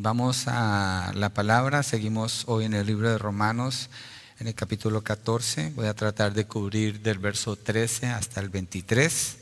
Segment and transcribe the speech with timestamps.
[0.00, 1.82] Vamos a la palabra.
[1.82, 3.90] Seguimos hoy en el libro de Romanos,
[4.38, 5.72] en el capítulo 14.
[5.76, 9.36] Voy a tratar de cubrir del verso 13 hasta el 23.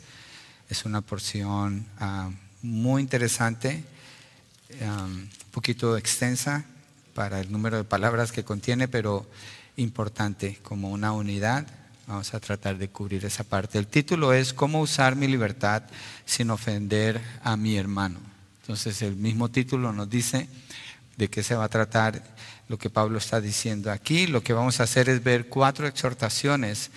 [0.68, 2.30] Es una porción ah,
[2.62, 3.84] muy interesante,
[4.81, 6.64] un poquito extensa
[7.14, 9.26] para el número de palabras que contiene, pero
[9.76, 11.67] importante como una unidad.
[12.08, 13.78] Vamos a tratar de cubrir esa parte.
[13.78, 15.85] El título es ¿Cómo usar mi libertad
[16.24, 18.30] sin ofender a mi hermano?
[18.61, 20.48] Entonces el mismo título nos dice
[21.16, 22.23] de qué se va a tratar
[22.68, 24.27] lo que Pablo está diciendo aquí.
[24.27, 26.91] Lo que vamos a hacer es ver cuatro exhortaciones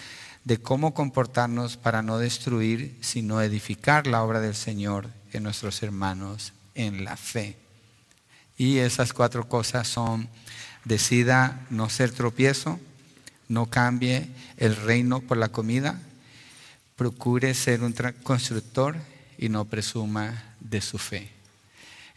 [0.44, 6.54] de cómo comportarnos para no destruir, sino edificar la obra del Señor en nuestros hermanos
[6.76, 7.58] en la fe.
[8.58, 10.30] Y esas cuatro cosas son,
[10.86, 12.80] decida no ser tropiezo,
[13.48, 16.00] no cambie el reino por la comida,
[16.96, 18.96] procure ser un constructor
[19.38, 21.33] y no presuma de su fe.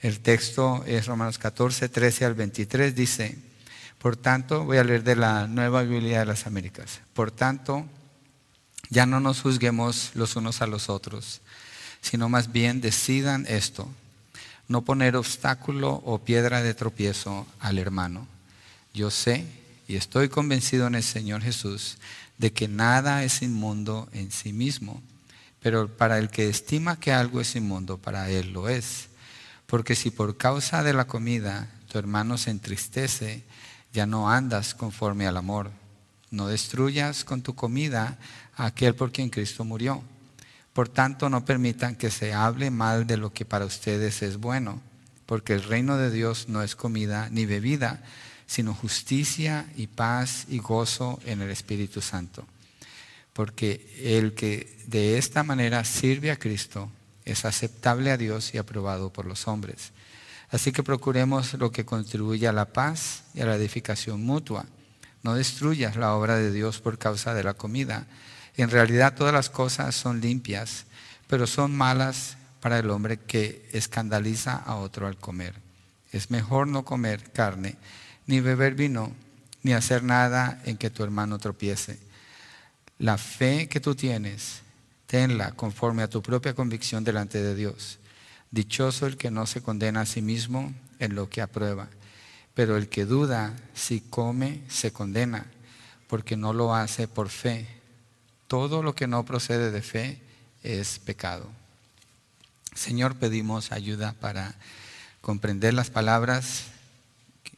[0.03, 3.37] El texto es Romanos 14, 13 al 23, dice,
[3.99, 7.87] por tanto, voy a leer de la Nueva Biblia de las Américas, por tanto,
[8.91, 11.41] ya no nos juzguemos los unos a los otros,
[12.01, 13.89] sino más bien decidan esto,
[14.69, 18.29] no poner obstáculo o piedra de tropiezo al hermano.
[18.95, 19.47] Yo sé
[19.89, 21.99] y estoy convencido en el Señor Jesús
[22.39, 25.03] de que nada es inmundo en sí mismo,
[25.61, 29.09] pero para el que estima que algo es inmundo, para él lo es.
[29.67, 33.45] Porque si por causa de la comida tu hermano se entristece,
[33.93, 35.71] ya no andas conforme al amor.
[36.31, 38.19] No destruyas con tu comida
[38.57, 40.03] a aquel por quien Cristo murió.
[40.73, 44.83] Por tanto, no permitan que se hable mal de lo que para ustedes es bueno,
[45.25, 48.03] porque el reino de Dios no es comida ni bebida,
[48.47, 52.47] sino justicia y paz y gozo en el Espíritu Santo.
[53.33, 56.91] Porque el que de esta manera sirve a Cristo
[57.27, 59.93] es aceptable a Dios y aprobado por los hombres.
[60.49, 64.65] Así que procuremos lo que contribuye a la paz y a la edificación mutua.
[65.23, 68.07] No destruyas la obra de Dios por causa de la comida.
[68.57, 70.87] En realidad todas las cosas son limpias,
[71.27, 75.55] pero son malas para el hombre que escandaliza a otro al comer.
[76.13, 77.77] Es mejor no comer carne,
[78.27, 79.13] ni beber vino,
[79.65, 81.99] ni hacer nada en que tu hermano tropiece.
[82.99, 84.63] La fe que tú tienes
[85.07, 87.99] tenla conforme a tu propia convicción delante de Dios.
[88.51, 91.89] Dichoso el que no se condena a sí mismo en lo que aprueba,
[92.55, 95.47] pero el que duda si come se condena,
[96.09, 97.67] porque no lo hace por fe.
[98.47, 100.21] Todo lo que no procede de fe
[100.63, 101.49] es pecado.
[102.75, 104.55] Señor, pedimos ayuda para
[105.21, 106.65] comprender las palabras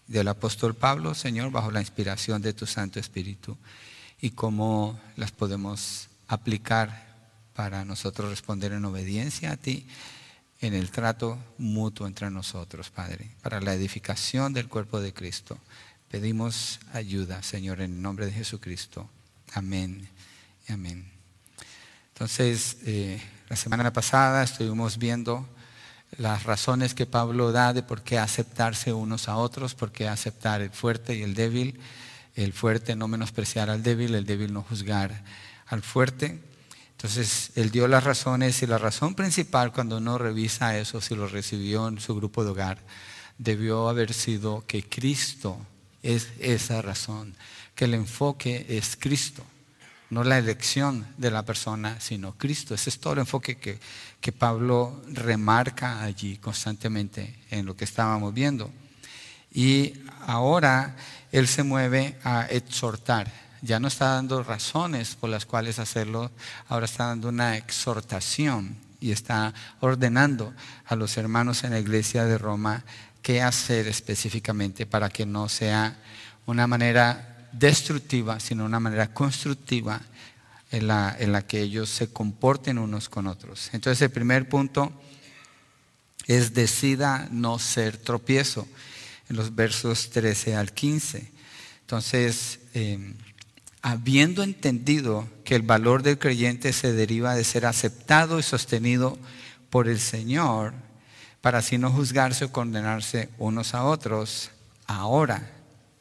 [0.06, 3.56] del apóstol Pablo, Señor, bajo la inspiración de tu Santo Espíritu
[4.20, 7.07] y cómo las podemos aplicar
[7.58, 9.84] para nosotros responder en obediencia a ti
[10.60, 15.58] en el trato mutuo entre nosotros, Padre, para la edificación del cuerpo de Cristo.
[16.08, 19.10] Pedimos ayuda, Señor, en el nombre de Jesucristo.
[19.54, 20.08] Amén.
[20.68, 21.10] Amén.
[22.12, 25.44] Entonces, eh, la semana pasada estuvimos viendo
[26.16, 30.60] las razones que Pablo da de por qué aceptarse unos a otros, por qué aceptar
[30.60, 31.80] el fuerte y el débil,
[32.36, 35.24] el fuerte no menospreciar al débil, el débil no juzgar
[35.66, 36.46] al fuerte.
[36.98, 41.28] Entonces, él dio las razones y la razón principal cuando uno revisa eso, si lo
[41.28, 42.78] recibió en su grupo de hogar,
[43.38, 45.64] debió haber sido que Cristo
[46.02, 47.36] es esa razón,
[47.76, 49.44] que el enfoque es Cristo,
[50.10, 52.74] no la elección de la persona, sino Cristo.
[52.74, 53.78] Ese es todo el enfoque que,
[54.20, 58.72] que Pablo remarca allí constantemente en lo que estábamos viendo.
[59.54, 59.92] Y
[60.26, 60.96] ahora
[61.30, 66.30] él se mueve a exhortar ya no está dando razones por las cuales hacerlo,
[66.68, 70.52] ahora está dando una exhortación y está ordenando
[70.86, 72.84] a los hermanos en la iglesia de Roma
[73.22, 75.96] qué hacer específicamente para que no sea
[76.46, 80.00] una manera destructiva, sino una manera constructiva
[80.70, 83.70] en la, en la que ellos se comporten unos con otros.
[83.72, 84.92] Entonces el primer punto
[86.26, 88.68] es decida no ser tropiezo,
[89.28, 91.30] en los versos 13 al 15.
[91.80, 93.14] Entonces, eh,
[93.88, 99.18] habiendo entendido que el valor del creyente se deriva de ser aceptado y sostenido
[99.70, 100.74] por el Señor,
[101.40, 104.50] para así no juzgarse o condenarse unos a otros,
[104.86, 105.50] ahora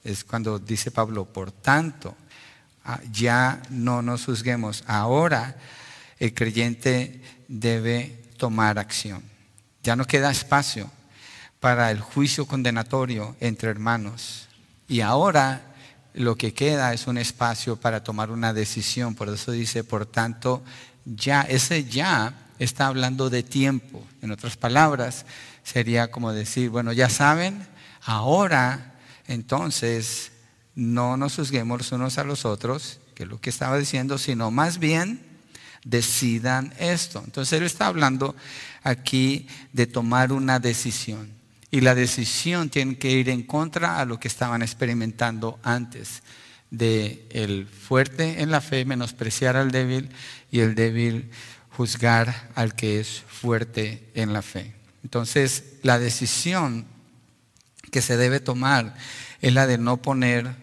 [0.04, 2.14] es cuando dice Pablo, por tanto,
[2.84, 5.56] ah, ya no nos juzguemos, ahora
[6.20, 9.24] el creyente debe tomar acción.
[9.82, 10.92] Ya no queda espacio
[11.62, 14.50] para el juicio condenatorio entre hermanos.
[14.90, 15.67] Y ahora
[16.18, 19.16] lo que queda es un espacio para tomar una decisión.
[19.16, 20.64] Por eso dice, por tanto,
[21.06, 24.04] ya, ese ya está hablando de tiempo.
[24.22, 25.26] En otras palabras,
[25.64, 27.66] sería como decir, bueno, ya saben,
[28.02, 28.96] ahora
[29.28, 30.32] entonces
[30.74, 34.80] no nos juzguemos unos a los otros, que es lo que estaba diciendo, sino más
[34.80, 35.22] bien
[35.84, 37.22] decidan esto.
[37.24, 38.36] Entonces él está hablando
[38.84, 41.37] aquí de tomar una decisión.
[41.70, 46.24] Y la decisión tiene que ir en contra a lo que estaban experimentando antes
[46.72, 50.10] de el fuerte en la fe menospreciar al débil
[50.52, 51.30] y el débil
[51.72, 54.74] juzgar al que es fuerte en la fe.
[55.04, 56.86] Entonces, la decisión
[57.92, 58.96] que se debe tomar
[59.42, 60.56] es la de no poner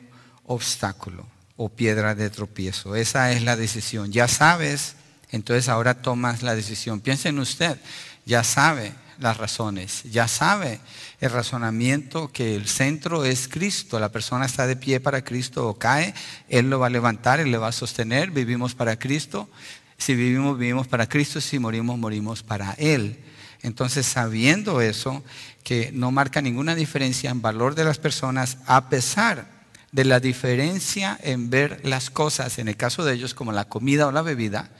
[0.45, 2.97] obstáculo o piedra de tropiezo.
[2.97, 4.13] Esa es la decisión.
[4.13, 4.97] Ya sabes,
[5.31, 7.01] entonces ahora tomas la decisión.
[7.01, 7.79] Piensa en usted,
[8.27, 10.81] ya sabe las razones, ya sabe
[11.21, 13.99] el razonamiento que el centro es Cristo.
[13.99, 16.15] La persona está de pie para Cristo o cae,
[16.49, 18.31] Él lo va a levantar, Él le va a sostener.
[18.31, 19.49] Vivimos para Cristo.
[19.97, 21.41] Si vivimos, vivimos para Cristo.
[21.41, 23.19] Si morimos, morimos para Él.
[23.63, 25.25] Entonces, sabiendo eso,
[25.63, 29.47] que no marca ninguna diferencia en valor de las personas, a pesar
[29.91, 34.07] de la diferencia en ver las cosas, en el caso de ellos como la comida
[34.07, 34.71] o la bebida,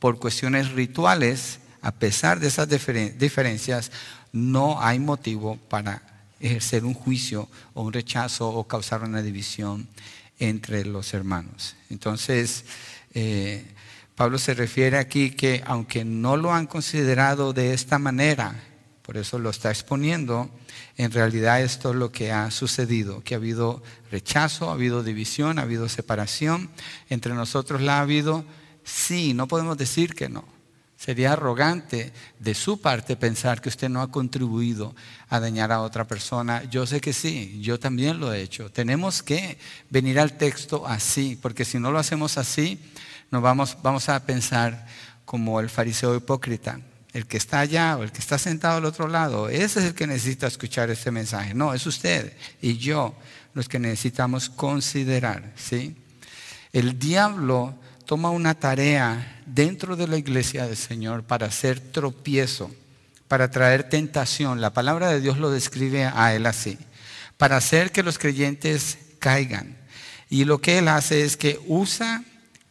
[0.00, 3.90] por cuestiones rituales, a pesar de esas diferencias,
[4.32, 6.02] no hay motivo para
[6.40, 9.88] ejercer un juicio o un rechazo o causar una división
[10.38, 11.76] entre los hermanos.
[11.90, 12.64] Entonces,
[13.14, 13.64] eh,
[14.14, 18.54] Pablo se refiere aquí que aunque no lo han considerado de esta manera,
[19.02, 20.50] por eso lo está exponiendo,
[20.96, 25.58] en realidad esto es lo que ha sucedido, que ha habido rechazo, ha habido división,
[25.58, 26.70] ha habido separación,
[27.08, 28.44] entre nosotros la ha habido,
[28.84, 30.44] sí, no podemos decir que no.
[31.04, 34.94] Sería arrogante de su parte pensar que usted no ha contribuido
[35.28, 36.62] a dañar a otra persona.
[36.70, 38.70] Yo sé que sí, yo también lo he hecho.
[38.70, 39.58] Tenemos que
[39.90, 42.78] venir al texto así, porque si no lo hacemos así,
[43.32, 44.86] nos vamos, vamos a pensar
[45.24, 46.78] como el fariseo hipócrita.
[47.12, 49.94] El que está allá o el que está sentado al otro lado, ese es el
[49.94, 51.52] que necesita escuchar este mensaje.
[51.52, 53.12] No, es usted y yo
[53.54, 55.52] los que necesitamos considerar.
[55.56, 55.96] ¿sí?
[56.72, 57.74] El diablo
[58.12, 62.70] toma una tarea dentro de la iglesia del Señor para hacer tropiezo,
[63.26, 64.60] para traer tentación.
[64.60, 66.76] La palabra de Dios lo describe a él así,
[67.38, 69.78] para hacer que los creyentes caigan.
[70.28, 72.22] Y lo que él hace es que usa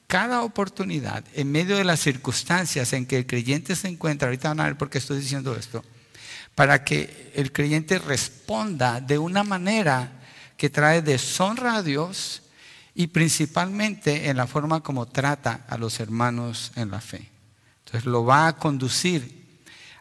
[0.05, 4.59] cada oportunidad, en medio de las circunstancias en que el creyente se encuentra, ahorita van
[4.59, 5.83] a ver por qué estoy diciendo esto,
[6.53, 10.21] para que el creyente responda de una manera
[10.55, 12.44] que trae deshonra a Dios
[12.93, 17.29] y principalmente en la forma como trata a los hermanos en la fe.
[17.85, 19.41] Entonces lo va a conducir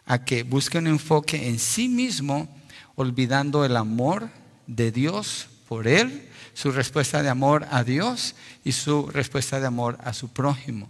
[0.05, 2.49] a que busque un enfoque en sí mismo,
[2.95, 4.29] olvidando el amor
[4.67, 9.97] de Dios por él su respuesta de amor a Dios y su respuesta de amor
[10.03, 10.89] a su prójimo.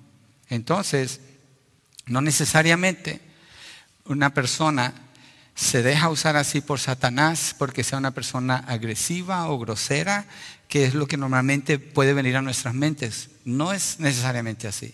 [0.49, 1.21] Entonces,
[2.05, 3.21] no necesariamente
[4.05, 4.93] una persona
[5.55, 10.25] se deja usar así por Satanás porque sea una persona agresiva o grosera,
[10.71, 13.29] que es lo que normalmente puede venir a nuestras mentes.
[13.43, 14.93] No es necesariamente así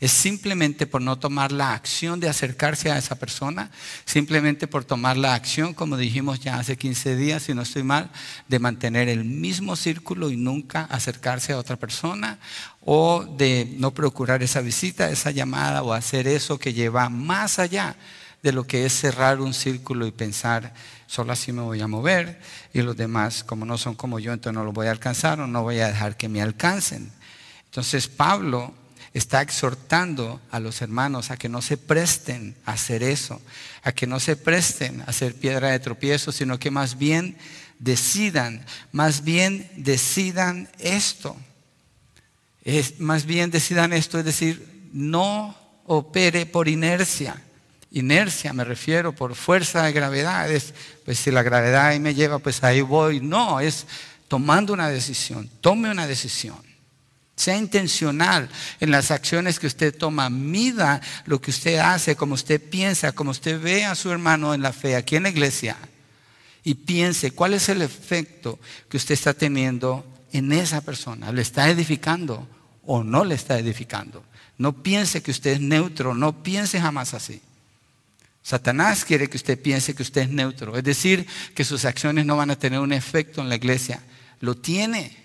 [0.00, 3.70] es simplemente por no tomar la acción de acercarse a esa persona,
[4.04, 8.10] simplemente por tomar la acción, como dijimos ya hace 15 días, si no estoy mal,
[8.48, 12.38] de mantener el mismo círculo y nunca acercarse a otra persona,
[12.80, 17.96] o de no procurar esa visita, esa llamada, o hacer eso que lleva más allá
[18.46, 20.72] de lo que es cerrar un círculo y pensar,
[21.08, 22.40] solo así me voy a mover,
[22.72, 25.48] y los demás, como no son como yo, entonces no los voy a alcanzar o
[25.48, 27.10] no voy a dejar que me alcancen.
[27.64, 28.72] Entonces Pablo
[29.14, 33.42] está exhortando a los hermanos a que no se presten a hacer eso,
[33.82, 37.36] a que no se presten a hacer piedra de tropiezo, sino que más bien
[37.80, 41.36] decidan, más bien decidan esto.
[42.62, 47.42] Es, más bien decidan esto, es decir, no opere por inercia.
[47.96, 50.50] Inercia me refiero por fuerza de gravedad.
[51.06, 53.20] pues si la gravedad ahí me lleva, pues ahí voy.
[53.20, 53.86] No, es
[54.28, 55.48] tomando una decisión.
[55.62, 56.58] Tome una decisión.
[57.36, 58.50] Sea intencional
[58.80, 60.28] en las acciones que usted toma.
[60.28, 64.60] Mida lo que usted hace, como usted piensa, como usted ve a su hermano en
[64.60, 65.78] la fe, aquí en la iglesia.
[66.64, 68.58] Y piense cuál es el efecto
[68.90, 71.32] que usted está teniendo en esa persona.
[71.32, 72.46] ¿Le está edificando
[72.84, 74.22] o no le está edificando?
[74.58, 77.40] No piense que usted es neutro, no piense jamás así.
[78.46, 82.36] Satanás quiere que usted piense que usted es neutro, es decir, que sus acciones no
[82.36, 84.00] van a tener un efecto en la iglesia.
[84.38, 85.16] Lo tiene.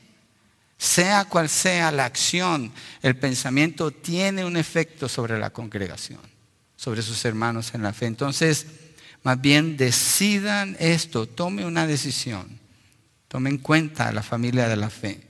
[0.75, 2.72] Sea cual sea la acción,
[3.04, 6.20] el pensamiento tiene un efecto sobre la congregación,
[6.75, 8.08] sobre sus hermanos en la fe.
[8.08, 8.66] Entonces,
[9.22, 12.60] más bien decidan esto, tome una decisión,
[13.28, 15.22] tome en cuenta la familia de la fe.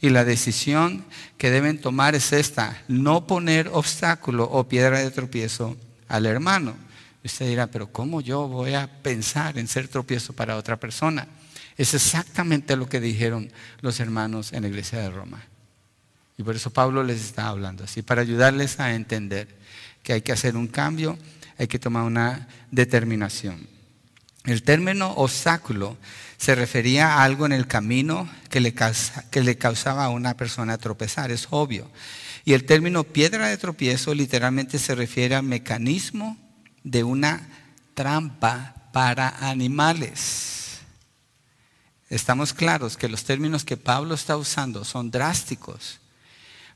[0.00, 1.04] Y la decisión
[1.36, 5.76] que deben tomar es esta, no poner obstáculo o piedra de tropiezo
[6.06, 6.89] al hermano.
[7.22, 11.28] Usted dirá, pero ¿cómo yo voy a pensar en ser tropiezo para otra persona?
[11.76, 13.50] Es exactamente lo que dijeron
[13.80, 15.42] los hermanos en la iglesia de Roma.
[16.38, 19.48] Y por eso Pablo les está hablando así, para ayudarles a entender
[20.02, 21.18] que hay que hacer un cambio,
[21.58, 23.68] hay que tomar una determinación.
[24.44, 25.98] El término obstáculo
[26.38, 28.74] se refería a algo en el camino que le,
[29.30, 31.90] que le causaba a una persona tropezar, es obvio.
[32.46, 36.38] Y el término piedra de tropiezo literalmente se refiere al mecanismo
[36.84, 37.46] de una
[37.94, 40.80] trampa para animales.
[42.08, 46.00] Estamos claros que los términos que Pablo está usando son drásticos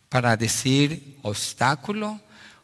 [0.08, 2.20] para decir obstáculo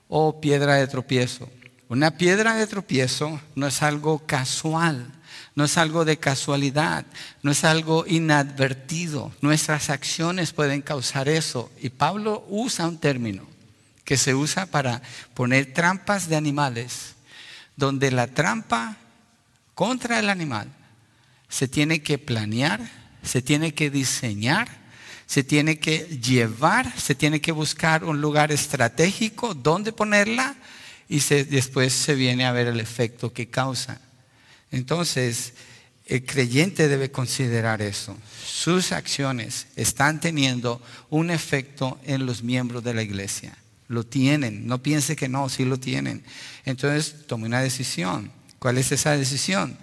[0.08, 1.50] o piedra de tropiezo.
[1.88, 5.10] Una piedra de tropiezo no es algo casual,
[5.56, 7.04] no es algo de casualidad,
[7.42, 9.32] no es algo inadvertido.
[9.40, 11.72] Nuestras acciones pueden causar eso.
[11.80, 13.42] Y Pablo usa un término
[14.04, 15.02] que se usa para
[15.34, 17.16] poner trampas de animales
[17.76, 18.96] donde la trampa
[19.74, 20.68] contra el animal
[21.48, 22.80] se tiene que planear,
[23.22, 24.68] se tiene que diseñar,
[25.26, 30.56] se tiene que llevar, se tiene que buscar un lugar estratégico donde ponerla
[31.08, 34.00] y después se viene a ver el efecto que causa.
[34.70, 35.54] Entonces,
[36.06, 38.16] el creyente debe considerar eso.
[38.44, 43.56] Sus acciones están teniendo un efecto en los miembros de la iglesia.
[43.90, 44.68] Lo tienen.
[44.68, 46.22] No piense que no, sí lo tienen.
[46.64, 48.30] Entonces tome una decisión.
[48.60, 49.76] ¿Cuál es esa decisión?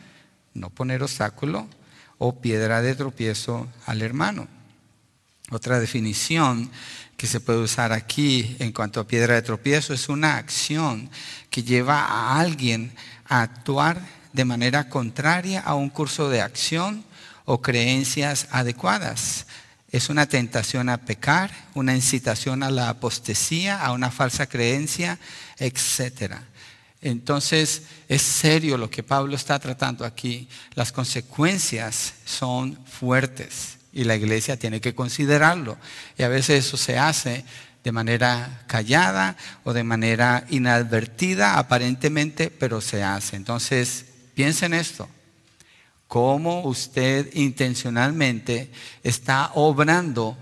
[0.53, 1.67] No poner obstáculo
[2.17, 4.47] o piedra de tropiezo al hermano.
[5.51, 6.71] Otra definición
[7.17, 11.09] que se puede usar aquí en cuanto a piedra de tropiezo es una acción
[11.49, 12.93] que lleva a alguien
[13.25, 17.03] a actuar de manera contraria a un curso de acción
[17.43, 19.47] o creencias adecuadas
[19.91, 25.17] es una tentación a pecar, una incitación a la apostasía, a una falsa creencia,
[25.57, 26.35] etc.
[27.01, 30.49] Entonces, es serio lo que Pablo está tratando aquí.
[30.73, 35.77] Las consecuencias son fuertes y la iglesia tiene que considerarlo.
[36.17, 37.45] Y a veces eso se hace
[37.83, 43.37] de manera callada o de manera inadvertida aparentemente, pero se hace.
[43.37, 45.07] Entonces, piensen esto
[46.07, 48.71] cómo usted intencionalmente
[49.03, 50.37] está obrando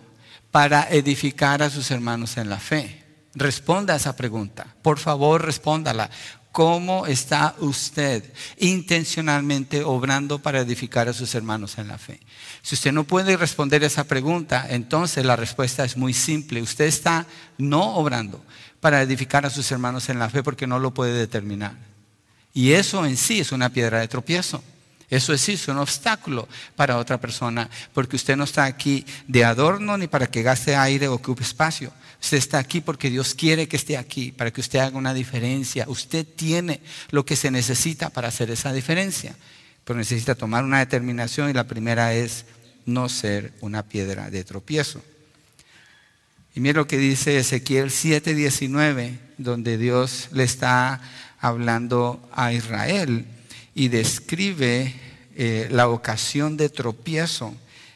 [0.51, 3.03] para edificar a sus hermanos en la fe.
[3.33, 4.75] Responda a esa pregunta.
[4.81, 6.09] Por favor, respóndala.
[6.53, 8.23] ¿Cómo está usted
[8.59, 12.21] intencionalmente obrando para edificar a sus hermanos en la fe?
[12.61, 16.61] Si usted no puede responder esa pregunta, entonces la respuesta es muy simple.
[16.61, 17.25] Usted está
[17.57, 18.41] no obrando
[18.79, 21.75] para edificar a sus hermanos en la fe porque no lo puede determinar.
[22.53, 24.63] Y eso en sí es una piedra de tropiezo.
[25.09, 30.07] Eso es un obstáculo para otra persona, porque usted no está aquí de adorno ni
[30.07, 31.91] para que gaste aire o ocupe espacio.
[32.21, 35.85] Usted está aquí porque Dios quiere que esté aquí, para que usted haga una diferencia.
[35.87, 36.81] Usted tiene
[37.11, 39.35] lo que se necesita para hacer esa diferencia,
[39.83, 42.45] pero necesita tomar una determinación y la primera es
[42.85, 45.03] no ser una piedra de tropiezo.
[46.55, 51.01] Y mire lo que dice Ezequiel 7:19, donde Dios le está
[51.39, 53.27] hablando a Israel
[53.75, 54.95] y describe
[55.35, 57.53] eh, la ocasión de tropiezo.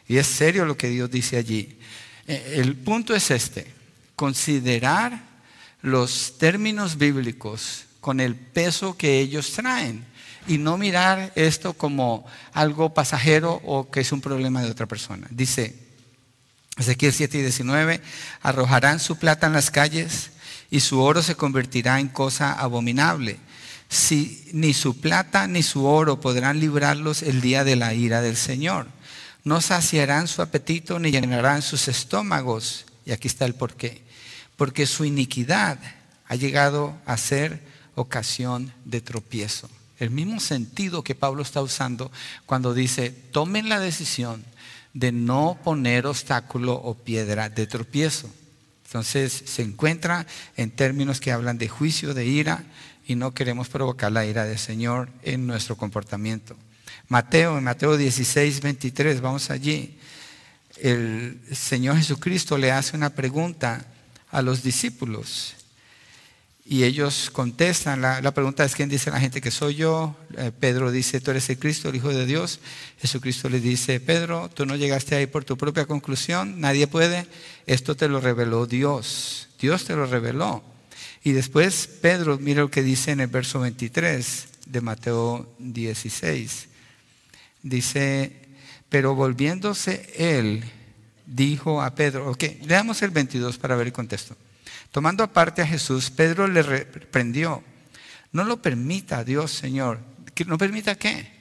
[0.07, 1.79] Y es serio lo que Dios dice allí.
[2.27, 3.73] Eh, el punto es este,
[4.15, 5.23] considerar
[5.81, 10.05] los términos bíblicos con el peso que ellos traen
[10.47, 15.27] y no mirar esto como algo pasajero o que es un problema de otra persona.
[15.29, 15.75] Dice
[16.77, 18.01] Ezequiel 7 y 19,
[18.41, 20.31] arrojarán su plata en las calles
[20.69, 23.39] y su oro se convertirá en cosa abominable
[23.89, 28.37] si ni su plata ni su oro podrán librarlos el día de la ira del
[28.37, 28.87] Señor.
[29.43, 32.85] No saciarán su apetito ni llenarán sus estómagos.
[33.05, 34.03] Y aquí está el porqué.
[34.55, 35.79] Porque su iniquidad
[36.27, 37.63] ha llegado a ser
[37.95, 39.69] ocasión de tropiezo.
[39.97, 42.11] El mismo sentido que Pablo está usando
[42.45, 44.45] cuando dice, tomen la decisión
[44.93, 48.29] de no poner obstáculo o piedra de tropiezo.
[48.85, 50.25] Entonces se encuentra
[50.57, 52.63] en términos que hablan de juicio, de ira,
[53.09, 56.55] y no queremos provocar la ira del Señor en nuestro comportamiento.
[57.07, 59.97] Mateo, en Mateo 16, 23, vamos allí.
[60.77, 63.83] El Señor Jesucristo le hace una pregunta
[64.29, 65.55] a los discípulos
[66.63, 67.99] y ellos contestan.
[67.99, 70.15] La, pregunta es: ¿quién dice la gente que soy yo?
[70.37, 72.59] Eh, Pedro dice: Tú eres el Cristo, el Hijo de Dios.
[73.01, 77.25] Jesucristo le dice: Pedro, tú no llegaste ahí por tu propia conclusión, nadie puede.
[77.65, 79.49] Esto te lo reveló Dios.
[79.59, 80.63] Dios te lo reveló.
[81.23, 86.67] Y después Pedro, mira lo que dice en el verso 23 de Mateo 16.
[87.61, 88.49] Dice,
[88.87, 90.63] pero volviéndose él,
[91.25, 94.35] dijo a Pedro, ok, leamos el 22 para ver el contexto.
[94.91, 97.63] Tomando aparte a Jesús, Pedro le reprendió,
[98.31, 99.99] No lo permita Dios, Señor.
[100.47, 101.39] ¿No permita qué?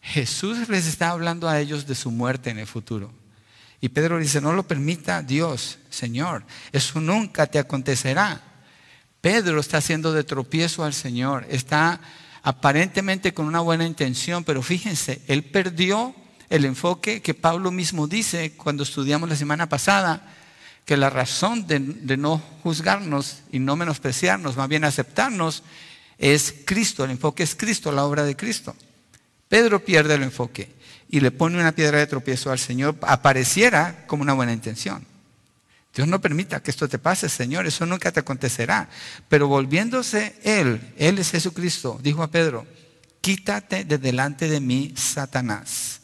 [0.00, 3.12] Jesús les está hablando a ellos de su muerte en el futuro.
[3.80, 6.44] Y Pedro dice, no lo permita Dios, Señor.
[6.70, 8.51] Eso nunca te acontecerá.
[9.22, 11.46] Pedro está haciendo de tropiezo al Señor.
[11.48, 12.00] Está
[12.42, 16.12] aparentemente con una buena intención, pero fíjense, él perdió
[16.50, 20.34] el enfoque que Pablo mismo dice cuando estudiamos la semana pasada,
[20.84, 21.78] que la razón de,
[22.16, 25.62] no juzgarnos y no menospreciarnos, más bien aceptarnos,
[26.18, 28.74] es Cristo, el enfoque es Cristo, la obra de Cristo.
[29.48, 30.74] Pedro pierde el enfoque
[31.08, 35.11] y le pone una piedra de tropiezo al Señor, apareciera como una buena intención.
[35.94, 38.88] Dios no permita que esto te pase, Señor, eso nunca te acontecerá.
[39.28, 42.66] Pero volviéndose Él, Él es Jesucristo, dijo a Pedro,
[43.20, 46.00] quítate de delante de mí, Satanás.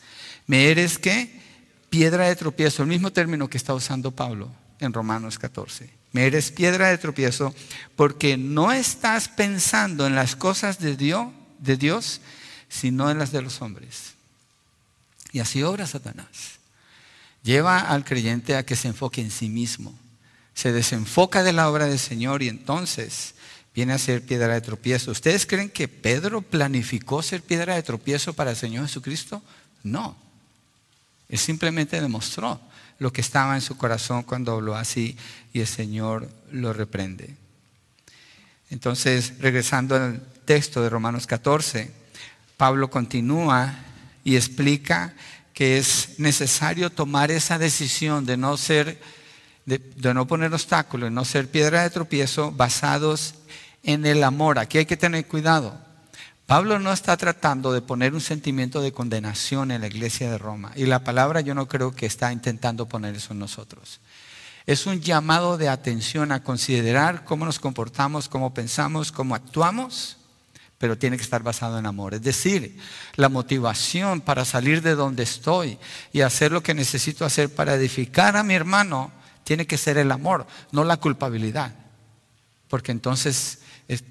[0.46, 1.40] ¿Me eres qué?
[1.88, 5.90] Piedra de tropiezo, el mismo término que está usando Pablo en Romanos 14.
[6.12, 7.54] Me eres piedra de tropiezo
[7.96, 11.28] porque no estás pensando en las cosas de Dios,
[11.58, 12.20] de Dios,
[12.68, 14.14] sino en las de los hombres.
[15.32, 16.57] Y así obra Satanás.
[17.48, 19.98] Lleva al creyente a que se enfoque en sí mismo.
[20.52, 23.32] Se desenfoca de la obra del Señor y entonces
[23.74, 25.12] viene a ser piedra de tropiezo.
[25.12, 29.42] ¿Ustedes creen que Pedro planificó ser piedra de tropiezo para el Señor Jesucristo?
[29.82, 30.14] No.
[31.30, 32.60] Él simplemente demostró
[32.98, 35.16] lo que estaba en su corazón cuando habló así
[35.54, 37.34] y el Señor lo reprende.
[38.68, 41.90] Entonces, regresando al texto de Romanos 14,
[42.58, 43.74] Pablo continúa
[44.22, 45.14] y explica
[45.58, 49.00] que es necesario tomar esa decisión de no ser,
[49.66, 49.80] de,
[50.14, 53.34] no poner obstáculos, de no ser piedra de tropiezo basados
[53.82, 54.60] en el amor.
[54.60, 55.76] Aquí hay que tener cuidado.
[56.46, 60.70] Pablo no está tratando de poner un sentimiento de condenación en la iglesia de Roma.
[60.76, 63.98] Y la palabra yo no creo que está intentando poner eso en nosotros.
[64.64, 70.18] Es un llamado de atención a considerar cómo nos comportamos, cómo pensamos, cómo actuamos
[70.78, 72.14] pero tiene que estar basado en amor.
[72.14, 72.78] Es decir,
[73.16, 75.76] la motivación para salir de donde estoy
[76.12, 79.12] y hacer lo que necesito hacer para edificar a mi hermano
[79.42, 81.74] tiene que ser el amor, no la culpabilidad.
[82.68, 83.58] Porque entonces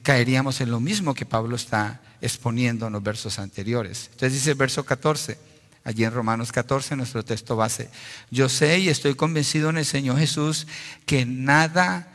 [0.03, 4.10] caeríamos en lo mismo que Pablo está exponiendo en los versos anteriores.
[4.12, 5.38] Entonces dice el verso 14,
[5.86, 7.89] allí en Romanos 14, nuestro texto base,
[8.30, 10.67] yo sé y estoy convencido en el Señor Jesús
[11.06, 12.13] que nada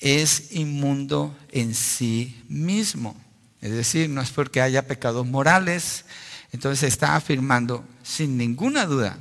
[0.00, 3.23] es inmundo en sí mismo
[3.64, 6.04] es decir, no es porque haya pecados morales.
[6.52, 9.18] Entonces está afirmando sin ninguna duda.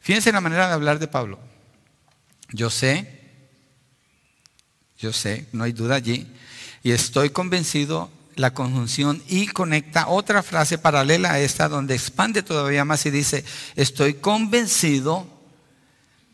[0.00, 1.40] Fíjense la manera de hablar de Pablo.
[2.50, 3.18] Yo sé,
[4.98, 6.30] yo sé, no hay duda allí.
[6.82, 12.84] Y estoy convencido, la conjunción y conecta otra frase paralela a esta donde expande todavía
[12.84, 13.42] más y dice,
[13.74, 15.26] estoy convencido,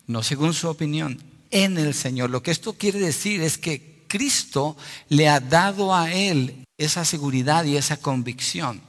[0.07, 2.31] no según su opinión, en el Señor.
[2.31, 4.75] Lo que esto quiere decir es que Cristo
[5.07, 8.81] le ha dado a él esa seguridad y esa convicción.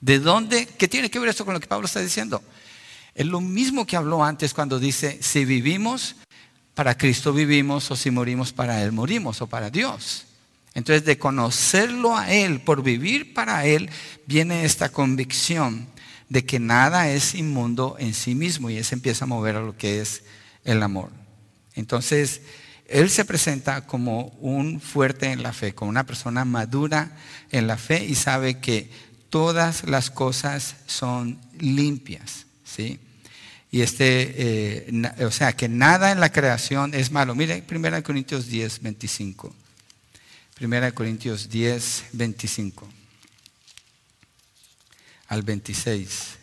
[0.00, 0.66] ¿De dónde?
[0.66, 2.42] ¿Qué tiene que ver esto con lo que Pablo está diciendo?
[3.14, 6.16] Es lo mismo que habló antes cuando dice, si vivimos,
[6.74, 10.24] para Cristo vivimos, o si morimos, para Él morimos, o para Dios.
[10.74, 13.90] Entonces, de conocerlo a Él, por vivir para Él,
[14.26, 15.86] viene esta convicción
[16.30, 19.76] de que nada es inmundo en sí mismo y eso empieza a mover a lo
[19.76, 20.22] que es
[20.64, 21.10] el amor.
[21.74, 22.40] Entonces,
[22.88, 27.16] él se presenta como un fuerte en la fe, como una persona madura
[27.50, 28.90] en la fe y sabe que
[29.30, 32.46] todas las cosas son limpias.
[33.70, 37.34] Y este, eh, o sea, que nada en la creación es malo.
[37.34, 39.54] Mire, 1 Corintios 10, 25.
[40.60, 42.88] 1 Corintios 10, 25
[45.28, 46.41] al 26.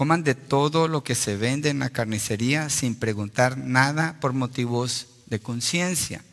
[0.00, 5.08] Coman de todo lo que se vende en la carnicería sin preguntar nada por motivos
[5.26, 6.24] de conciencia.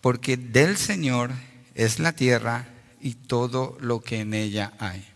[0.00, 1.30] Porque del Señor
[1.76, 2.66] es la tierra
[3.00, 5.06] y todo lo que en ella hay.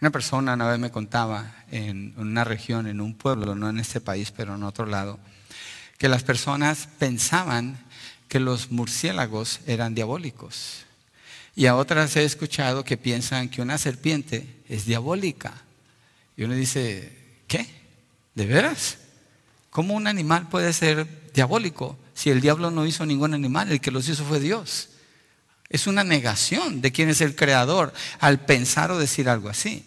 [0.00, 4.00] Una persona una vez me contaba en una región, en un pueblo, no en este
[4.00, 5.18] país, pero en otro lado,
[5.98, 7.76] que las personas pensaban
[8.28, 10.84] que los murciélagos eran diabólicos.
[11.56, 15.64] Y a otras he escuchado que piensan que una serpiente es diabólica.
[16.36, 17.16] Y uno dice,
[17.46, 17.66] ¿qué?
[18.34, 18.98] ¿De veras?
[19.70, 23.70] ¿Cómo un animal puede ser diabólico si el diablo no hizo ningún animal?
[23.70, 24.88] El que los hizo fue Dios.
[25.68, 29.84] Es una negación de quién es el creador al pensar o decir algo así.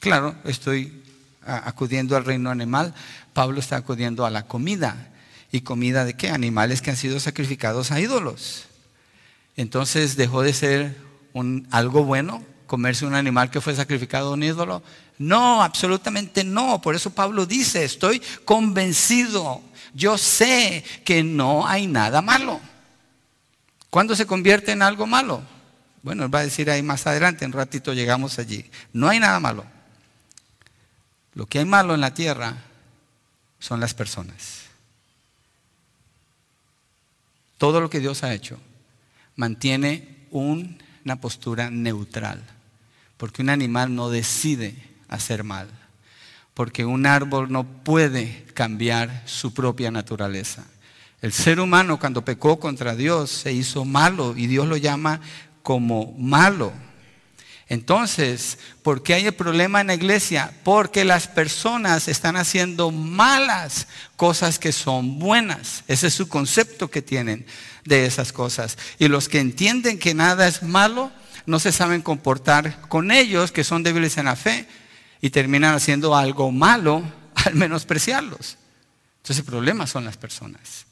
[0.00, 1.02] Claro, estoy
[1.42, 2.94] acudiendo al reino animal,
[3.32, 5.08] Pablo está acudiendo a la comida.
[5.52, 6.30] ¿Y comida de qué?
[6.30, 8.66] Animales que han sido sacrificados a ídolos.
[9.56, 10.96] Entonces dejó de ser
[11.70, 14.82] algo bueno comerse un animal que fue sacrificado a un ídolo?
[15.20, 16.80] No, absolutamente no.
[16.80, 19.60] Por eso Pablo dice, estoy convencido,
[19.92, 22.58] yo sé que no hay nada malo.
[23.90, 25.42] ¿Cuándo se convierte en algo malo?
[26.02, 28.64] Bueno, él va a decir ahí más adelante, en un ratito llegamos allí.
[28.94, 29.66] No hay nada malo.
[31.34, 32.56] Lo que hay malo en la tierra
[33.58, 34.62] son las personas.
[37.58, 38.58] Todo lo que Dios ha hecho
[39.36, 42.42] mantiene una postura neutral,
[43.18, 45.68] porque un animal no decide hacer mal,
[46.54, 50.64] porque un árbol no puede cambiar su propia naturaleza.
[51.20, 55.20] El ser humano cuando pecó contra Dios se hizo malo y Dios lo llama
[55.62, 56.72] como malo.
[57.68, 60.52] Entonces, ¿por qué hay el problema en la iglesia?
[60.64, 65.84] Porque las personas están haciendo malas cosas que son buenas.
[65.86, 67.46] Ese es su concepto que tienen
[67.84, 68.76] de esas cosas.
[68.98, 71.12] Y los que entienden que nada es malo,
[71.46, 74.66] no se saben comportar con ellos, que son débiles en la fe,
[75.20, 77.02] y terminan haciendo algo malo
[77.34, 78.56] al menospreciarlos.
[79.18, 80.86] Entonces el problema son las personas,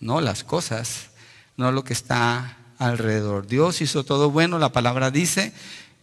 [0.00, 1.08] no las cosas,
[1.56, 3.46] no lo que está alrededor.
[3.46, 5.52] Dios hizo todo bueno, la palabra dice,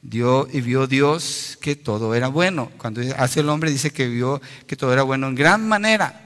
[0.01, 2.71] Dio, y vio Dios que todo era bueno.
[2.77, 6.24] Cuando hace el hombre dice que vio que todo era bueno en gran manera.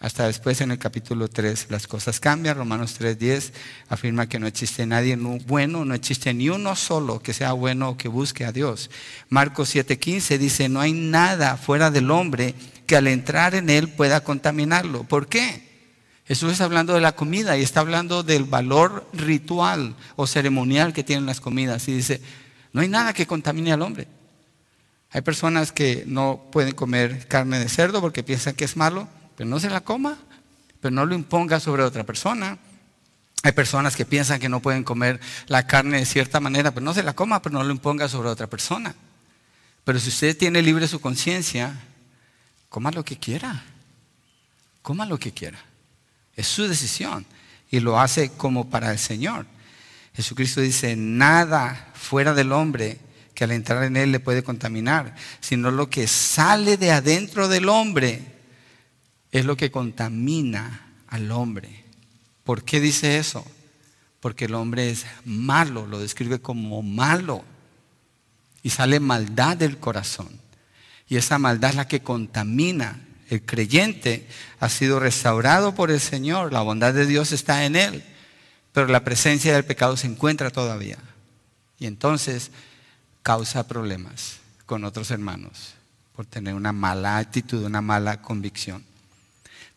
[0.00, 2.56] Hasta después en el capítulo 3 las cosas cambian.
[2.56, 3.52] Romanos 3.10
[3.88, 7.96] afirma que no existe nadie bueno, no existe ni uno solo que sea bueno o
[7.96, 8.90] que busque a Dios.
[9.28, 12.54] Marcos 7.15 dice, no hay nada fuera del hombre
[12.86, 15.02] que al entrar en él pueda contaminarlo.
[15.02, 15.66] ¿Por qué?
[16.28, 21.02] Jesús está hablando de la comida y está hablando del valor ritual o ceremonial que
[21.02, 21.88] tienen las comidas.
[21.88, 22.20] Y dice,
[22.72, 24.06] no hay nada que contamine al hombre.
[25.10, 29.48] Hay personas que no pueden comer carne de cerdo porque piensan que es malo, pero
[29.48, 30.18] no se la coma,
[30.80, 32.58] pero no lo imponga sobre otra persona.
[33.44, 36.92] Hay personas que piensan que no pueden comer la carne de cierta manera, pero no
[36.92, 38.96] se la coma, pero no lo imponga sobre otra persona.
[39.84, 41.72] Pero si usted tiene libre su conciencia,
[42.68, 43.62] coma lo que quiera.
[44.82, 45.64] Coma lo que quiera.
[46.34, 47.24] Es su decisión
[47.70, 49.46] y lo hace como para el Señor.
[50.14, 52.98] Jesucristo dice, nada fuera del hombre
[53.34, 57.68] que al entrar en él le puede contaminar, sino lo que sale de adentro del
[57.68, 58.37] hombre
[59.32, 61.84] es lo que contamina al hombre.
[62.44, 63.44] ¿Por qué dice eso?
[64.20, 67.44] Porque el hombre es malo, lo describe como malo.
[68.62, 70.28] Y sale maldad del corazón.
[71.08, 73.00] Y esa maldad es la que contamina.
[73.28, 74.26] El creyente
[74.60, 78.02] ha sido restaurado por el Señor, la bondad de Dios está en él
[78.78, 80.98] pero la presencia del pecado se encuentra todavía.
[81.80, 82.52] Y entonces
[83.24, 85.74] causa problemas con otros hermanos
[86.14, 88.84] por tener una mala actitud, una mala convicción.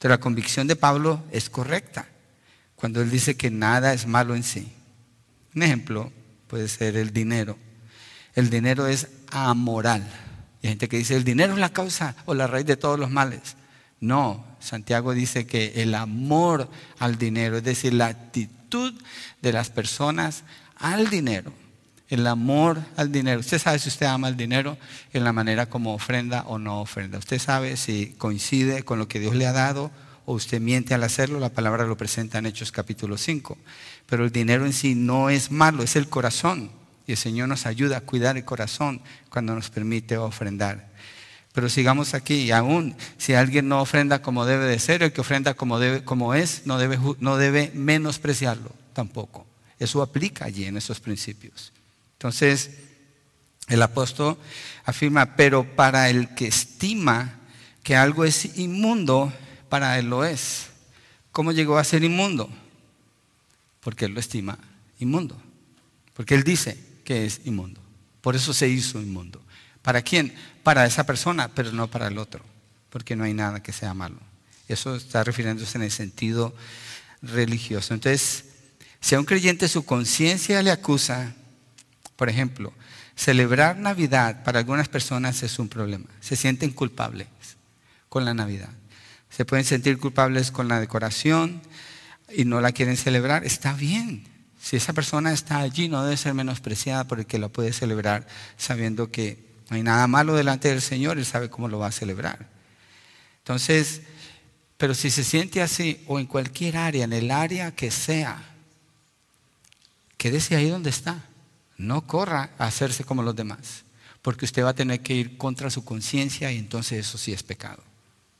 [0.01, 2.07] Pero la convicción de Pablo es correcta
[2.75, 4.73] cuando él dice que nada es malo en sí.
[5.53, 6.11] Un ejemplo
[6.47, 7.55] puede ser el dinero.
[8.33, 10.01] El dinero es amoral.
[10.63, 12.97] Y hay gente que dice, el dinero es la causa o la raíz de todos
[12.97, 13.55] los males.
[13.99, 18.95] No, Santiago dice que el amor al dinero, es decir, la actitud
[19.43, 20.43] de las personas
[20.77, 21.53] al dinero,
[22.11, 23.39] el amor al dinero.
[23.39, 24.77] Usted sabe si usted ama el dinero
[25.13, 27.17] en la manera como ofrenda o no ofrenda.
[27.17, 29.91] Usted sabe si coincide con lo que Dios le ha dado
[30.25, 31.39] o usted miente al hacerlo.
[31.39, 33.57] La palabra lo presenta en Hechos capítulo 5.
[34.07, 36.69] Pero el dinero en sí no es malo, es el corazón.
[37.07, 40.91] Y el Señor nos ayuda a cuidar el corazón cuando nos permite ofrendar.
[41.53, 45.21] Pero sigamos aquí, y aún si alguien no ofrenda como debe de ser, el que
[45.21, 49.47] ofrenda como, debe, como es, no debe, no debe menospreciarlo tampoco.
[49.79, 51.70] Eso aplica allí en esos principios.
[52.21, 52.69] Entonces,
[53.67, 54.37] el apóstol
[54.85, 57.39] afirma, pero para el que estima
[57.81, 59.33] que algo es inmundo,
[59.69, 60.67] para él lo es.
[61.31, 62.47] ¿Cómo llegó a ser inmundo?
[63.79, 64.59] Porque él lo estima
[64.99, 65.35] inmundo.
[66.13, 67.81] Porque él dice que es inmundo.
[68.21, 69.41] Por eso se hizo inmundo.
[69.81, 70.35] ¿Para quién?
[70.61, 72.45] Para esa persona, pero no para el otro,
[72.91, 74.17] porque no hay nada que sea malo.
[74.67, 76.53] Eso está refiriéndose en el sentido
[77.23, 77.95] religioso.
[77.95, 78.45] Entonces,
[78.99, 81.33] si a un creyente su conciencia le acusa,
[82.21, 82.71] por ejemplo,
[83.15, 86.05] celebrar Navidad para algunas personas es un problema.
[86.19, 87.27] Se sienten culpables
[88.09, 88.69] con la Navidad.
[89.31, 91.63] Se pueden sentir culpables con la decoración
[92.31, 93.43] y no la quieren celebrar.
[93.43, 94.23] Está bien.
[94.61, 99.43] Si esa persona está allí, no debe ser menospreciada porque la puede celebrar sabiendo que
[99.71, 102.49] no hay nada malo delante del Señor, Él sabe cómo lo va a celebrar.
[103.39, 104.03] Entonces,
[104.77, 108.43] pero si se siente así, o en cualquier área, en el área que sea,
[110.17, 111.25] quédese ahí donde está.
[111.81, 113.83] No corra a hacerse como los demás,
[114.21, 117.43] porque usted va a tener que ir contra su conciencia y entonces eso sí es
[117.43, 117.83] pecado.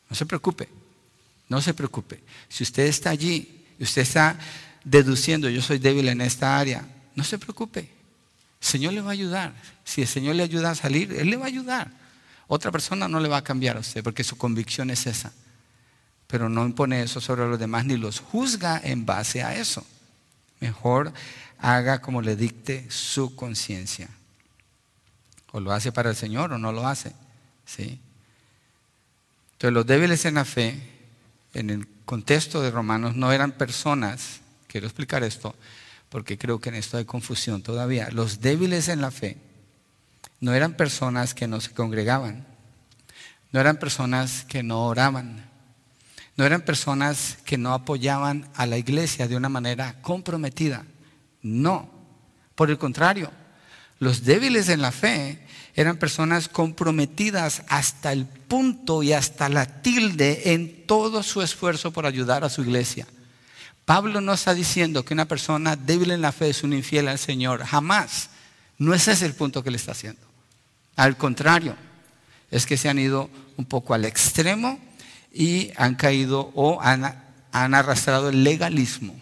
[0.09, 0.69] No se preocupe,
[1.49, 2.21] no se preocupe.
[2.49, 4.37] Si usted está allí usted está
[4.83, 7.79] deduciendo, yo soy débil en esta área, no se preocupe.
[7.79, 9.53] El Señor le va a ayudar.
[9.83, 11.91] Si el Señor le ayuda a salir, Él le va a ayudar.
[12.47, 15.31] Otra persona no le va a cambiar a usted porque su convicción es esa.
[16.27, 19.85] Pero no impone eso sobre los demás ni los juzga en base a eso.
[20.59, 21.11] Mejor
[21.61, 24.09] haga como le dicte su conciencia.
[25.51, 27.13] O lo hace para el Señor o no lo hace.
[27.65, 27.99] ¿sí?
[29.53, 30.81] Entonces los débiles en la fe,
[31.53, 35.55] en el contexto de Romanos, no eran personas, quiero explicar esto,
[36.09, 38.09] porque creo que en esto hay confusión todavía.
[38.11, 39.37] Los débiles en la fe
[40.39, 42.47] no eran personas que no se congregaban,
[43.51, 45.47] no eran personas que no oraban,
[46.37, 50.85] no eran personas que no apoyaban a la iglesia de una manera comprometida.
[51.41, 51.89] No,
[52.55, 53.31] por el contrario,
[53.99, 55.39] los débiles en la fe
[55.75, 62.05] eran personas comprometidas hasta el punto y hasta la tilde en todo su esfuerzo por
[62.05, 63.07] ayudar a su iglesia.
[63.85, 67.19] Pablo no está diciendo que una persona débil en la fe es un infiel al
[67.19, 68.29] Señor, jamás.
[68.77, 70.21] No ese es el punto que le está haciendo.
[70.95, 71.75] Al contrario,
[72.51, 74.79] es que se han ido un poco al extremo
[75.33, 77.15] y han caído o han,
[77.51, 79.19] arrastrado el legalismo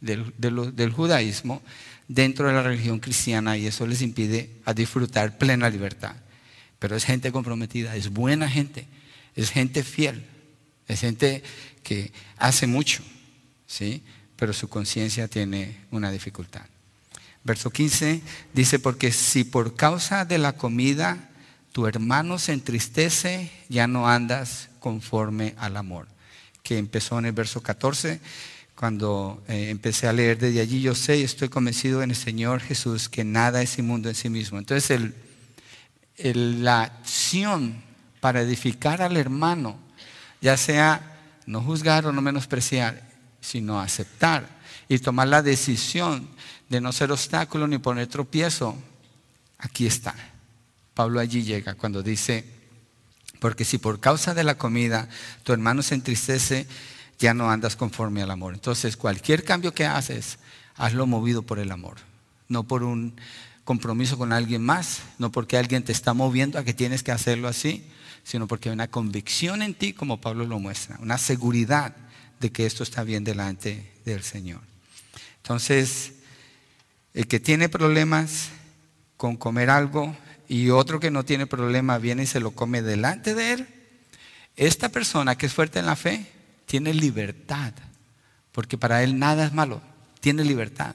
[0.00, 1.62] del, judaísmo
[2.08, 6.16] dentro de la religión cristiana y eso les impide a disfrutar plena libertad.
[6.78, 8.86] Pero es gente comprometida, es buena gente,
[9.36, 10.24] es gente fiel,
[10.88, 11.42] es gente
[11.82, 13.02] que hace mucho,
[13.66, 14.02] ¿sí?
[14.36, 16.62] pero su conciencia tiene una dificultad.
[17.44, 18.20] Verso 15
[18.52, 21.30] dice, porque si por causa de la comida
[21.72, 26.08] tu hermano se entristece, ya no andas conforme al amor.
[26.62, 28.20] Que empezó en el verso 14,
[28.80, 32.62] cuando eh, empecé a leer desde allí, yo sé y estoy convencido en el Señor
[32.62, 34.58] Jesús que nada es inmundo en sí mismo.
[34.58, 35.02] Entonces
[36.16, 37.82] la acción
[38.20, 39.78] para edificar al hermano,
[40.40, 43.06] ya sea no juzgar o no menospreciar,
[43.42, 44.48] sino aceptar
[44.88, 46.26] y tomar la decisión
[46.70, 48.74] de no ser obstáculo ni poner tropiezo,
[49.58, 50.14] aquí está.
[50.94, 52.46] Pablo allí llega cuando dice,
[53.40, 55.06] porque si por causa de la comida
[55.44, 56.66] tu hermano se entristece,
[57.20, 58.54] ya no andas conforme al amor.
[58.54, 60.38] Entonces, cualquier cambio que haces,
[60.74, 61.98] hazlo movido por el amor,
[62.48, 63.14] no por un
[63.64, 67.46] compromiso con alguien más, no porque alguien te está moviendo a que tienes que hacerlo
[67.46, 67.86] así,
[68.24, 71.94] sino porque hay una convicción en ti, como Pablo lo muestra, una seguridad
[72.40, 74.62] de que esto está bien delante del Señor.
[75.36, 76.14] Entonces,
[77.12, 78.48] el que tiene problemas
[79.18, 80.16] con comer algo
[80.48, 83.68] y otro que no tiene problema viene y se lo come delante de él,
[84.56, 86.26] esta persona que es fuerte en la fe
[86.70, 87.72] tiene libertad,
[88.52, 89.82] porque para él nada es malo,
[90.20, 90.94] tiene libertad,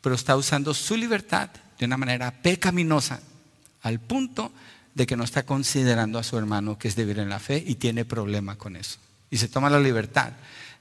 [0.00, 3.20] pero está usando su libertad de una manera pecaminosa,
[3.82, 4.50] al punto
[4.92, 7.76] de que no está considerando a su hermano que es débil en la fe y
[7.76, 8.98] tiene problema con eso.
[9.30, 10.32] Y se toma la libertad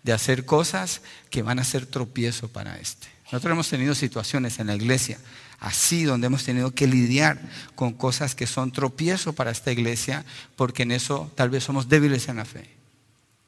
[0.02, 3.10] de hacer cosas que van a ser tropiezo para este.
[3.26, 5.20] Nosotros hemos tenido situaciones en la iglesia
[5.60, 7.40] así, donde hemos tenido que lidiar
[7.76, 12.28] con cosas que son tropiezo para esta iglesia, porque en eso tal vez somos débiles
[12.30, 12.73] en la fe.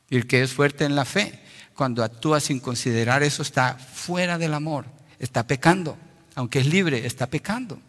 [0.09, 1.39] Y el que es fuerte en la fe,
[1.73, 4.85] cuando actúa sin considerar eso, está fuera del amor,
[5.19, 5.97] está pecando,
[6.35, 7.79] aunque es libre, está pecando.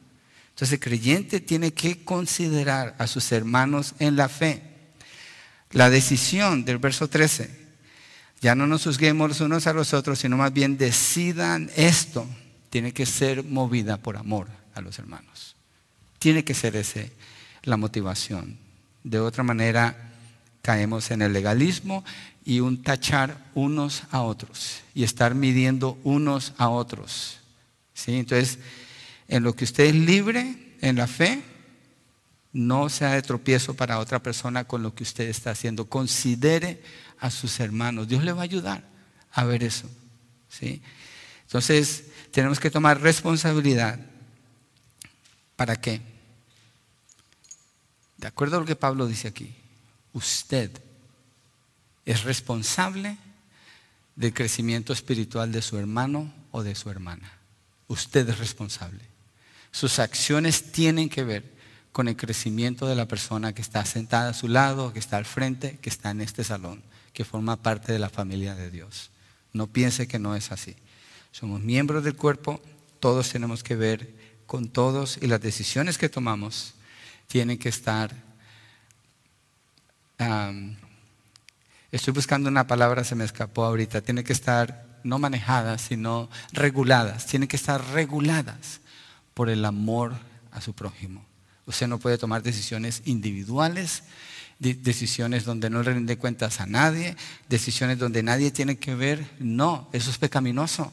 [0.50, 4.62] Entonces el creyente tiene que considerar a sus hermanos en la fe.
[5.72, 7.66] La decisión del verso 13,
[8.40, 12.26] ya no nos juzguemos unos a los otros, sino más bien decidan esto
[12.70, 15.57] tiene que ser movida por amor a los hermanos.
[16.18, 17.12] Tiene que ser ese
[17.62, 18.59] la motivación.
[19.02, 20.12] De otra manera,
[20.66, 22.05] caemos en el legalismo
[22.44, 27.38] y un tachar unos a otros y estar midiendo unos a otros.
[27.94, 28.16] ¿Sí?
[28.16, 28.59] Entonces,
[29.29, 31.40] en lo que usted es libre en la fe,
[32.52, 35.88] no sea de tropiezo para otra persona con lo que usted está haciendo.
[35.88, 36.83] Considere
[37.20, 38.09] a sus hermanos.
[38.09, 38.83] Dios le va a ayudar
[39.31, 39.88] a ver eso.
[40.48, 40.83] ¿Sí?
[41.42, 44.00] Entonces, tenemos que tomar responsabilidad.
[45.55, 46.00] ¿Para qué?
[48.16, 49.55] De acuerdo a lo que Pablo dice aquí,
[50.16, 50.70] usted
[52.07, 53.18] es responsable
[54.14, 57.31] del crecimiento espiritual de su hermano o de su hermana.
[57.87, 59.05] Usted es responsable.
[59.70, 61.44] Sus acciones tienen que ver
[61.92, 65.26] con el crecimiento de la persona que está sentada a su lado, que está al
[65.26, 69.11] frente, que está en este salón, que forma parte de la familia de Dios.
[69.52, 70.76] No piense que no es así.
[71.31, 72.62] Somos miembros del cuerpo,
[73.00, 74.14] todos tenemos que ver
[74.46, 76.72] con todos y las decisiones que tomamos
[77.26, 78.24] tienen que estar...
[81.90, 87.26] estoy buscando una palabra, se me escapó ahorita, tienen que estar no manejadas, sino reguladas,
[87.26, 88.81] tienen que estar reguladas
[89.35, 90.14] por el amor
[90.52, 91.24] a su prójimo.
[91.66, 94.05] Usted no puede tomar decisiones individuales,
[94.59, 97.16] decisiones donde no rinde cuentas a nadie,
[97.48, 99.26] decisiones donde nadie tiene que ver.
[99.38, 100.92] No, eso es pecaminoso.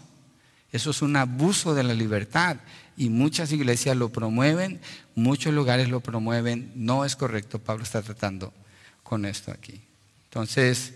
[0.71, 2.57] Eso es un abuso de la libertad
[2.97, 4.81] y muchas iglesias lo promueven,
[5.13, 6.71] muchos lugares lo promueven.
[6.75, 8.51] No es correcto, Pablo está tratando
[9.03, 9.81] con esto aquí.
[10.25, 10.93] Entonces,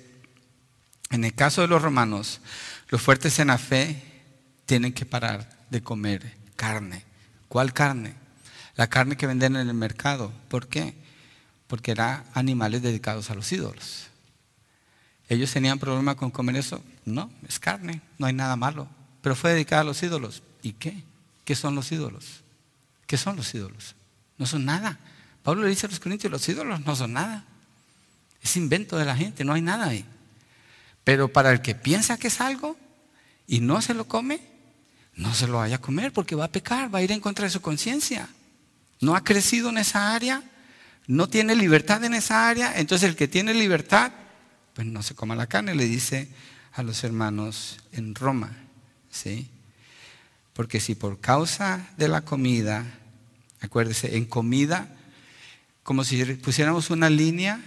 [1.11, 2.41] en el caso de los romanos,
[2.89, 4.01] los fuertes en la fe
[4.65, 7.03] tienen que parar de comer carne.
[7.47, 8.15] ¿Cuál carne?
[8.75, 10.31] La carne que venden en el mercado.
[10.49, 10.95] ¿Por qué?
[11.67, 14.07] Porque eran animales dedicados a los ídolos.
[15.29, 16.83] ¿Ellos tenían problema con comer eso?
[17.05, 18.87] No, es carne, no hay nada malo.
[19.21, 20.41] Pero fue dedicada a los ídolos.
[20.61, 21.03] ¿Y qué?
[21.43, 22.43] ¿Qué son los ídolos?
[23.05, 23.95] ¿Qué son los ídolos?
[24.37, 24.99] No son nada.
[25.43, 27.45] Pablo le dice a los corintios, los ídolos no son nada.
[28.41, 30.05] Es invento de la gente, no hay nada ahí.
[31.03, 32.77] Pero para el que piensa que es algo
[33.47, 34.41] y no se lo come,
[35.15, 37.45] no se lo vaya a comer porque va a pecar, va a ir en contra
[37.45, 38.29] de su conciencia.
[38.99, 40.43] No ha crecido en esa área,
[41.07, 44.11] no tiene libertad en esa área, entonces el que tiene libertad,
[44.73, 46.27] pues no se coma la carne, le dice
[46.73, 48.51] a los hermanos en Roma,
[49.09, 49.49] ¿sí?
[50.53, 52.85] Porque si por causa de la comida,
[53.61, 54.89] acuérdese, en comida,
[55.83, 57.61] como si pusiéramos una línea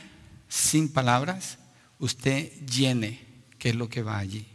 [0.50, 1.56] sin palabras,
[1.98, 3.24] usted llene
[3.58, 4.46] qué es lo que va allí.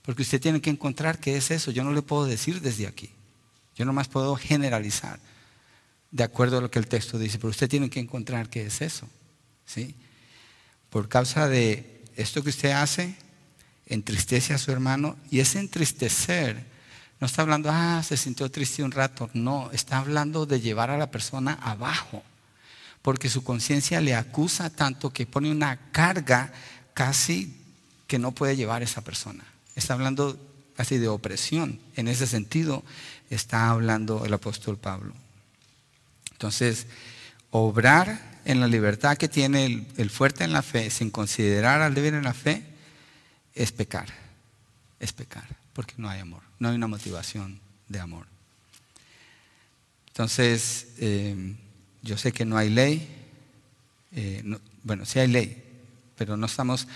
[0.00, 1.70] Porque usted tiene que encontrar qué es eso.
[1.70, 3.10] Yo no le puedo decir desde aquí.
[3.76, 5.20] Yo nomás puedo generalizar
[6.10, 8.80] de acuerdo a lo que el texto dice, pero usted tiene que encontrar qué es
[8.80, 9.08] eso.
[9.66, 9.94] ¿sí?
[10.90, 13.14] Por causa de esto que usted hace,
[13.86, 16.72] entristece a su hermano y ese entristecer
[17.18, 20.98] no está hablando, ah, se sintió triste un rato, no, está hablando de llevar a
[20.98, 22.22] la persona abajo,
[23.02, 26.52] porque su conciencia le acusa tanto que pone una carga
[26.94, 27.56] casi
[28.06, 29.44] que no puede llevar esa persona.
[29.74, 30.38] Está hablando
[30.76, 31.80] casi de opresión.
[31.96, 32.84] En ese sentido
[33.30, 35.14] está hablando el apóstol Pablo.
[36.30, 36.86] Entonces,
[37.50, 42.14] obrar en la libertad que tiene el, fuerte en la fe sin considerar al débil
[42.14, 42.64] en la fe
[43.54, 44.08] es pecar.
[45.00, 48.26] Es pecar, porque no hay amor, no hay una motivación de amor.
[50.08, 51.56] Entonces, eh,
[52.02, 53.08] yo sé que no hay ley,
[54.12, 54.42] eh,
[54.82, 55.62] bueno, sí hay ley,
[56.16, 56.88] pero no estamos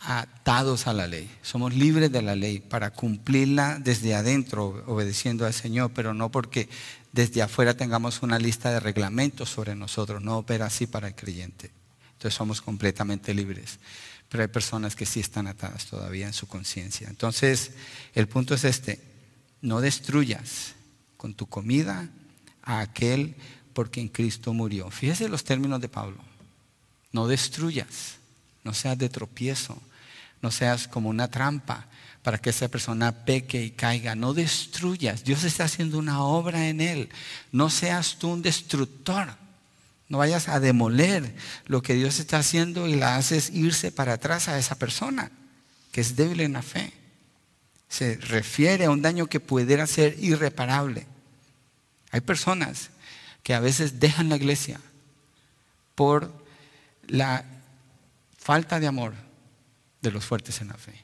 [0.00, 1.30] atados a la ley.
[1.42, 6.68] Somos libres de la ley para cumplirla desde adentro, obedeciendo al Señor, pero no porque
[7.12, 10.22] desde afuera tengamos una lista de reglamentos sobre nosotros.
[10.22, 11.70] No opera así para el creyente.
[12.12, 13.78] Entonces somos completamente libres.
[14.28, 17.08] Pero hay personas que sí están atadas todavía en su conciencia.
[17.08, 17.72] Entonces,
[18.14, 19.00] el punto es este.
[19.60, 20.74] No destruyas
[21.16, 22.08] con tu comida
[22.62, 23.34] a aquel
[23.80, 24.90] por quien Cristo murió.
[24.90, 26.18] Fíjese los términos de Pablo.
[27.12, 28.16] No destruyas,
[28.62, 29.80] no seas de tropiezo,
[30.42, 31.86] no seas como una trampa
[32.22, 34.14] para que esa persona peque y caiga.
[34.14, 35.24] No destruyas.
[35.24, 37.08] Dios está haciendo una obra en él.
[37.52, 39.28] No seas tú un destructor.
[40.10, 44.48] No vayas a demoler lo que Dios está haciendo y la haces irse para atrás
[44.48, 45.32] a esa persona
[45.90, 46.92] que es débil en la fe.
[47.88, 51.06] Se refiere a un daño que pudiera ser irreparable.
[52.10, 52.90] Hay personas
[53.42, 54.80] que a veces dejan la iglesia
[55.94, 56.32] por
[57.06, 57.44] la
[58.38, 59.14] falta de amor
[60.02, 60.94] de los fuertes en la fe.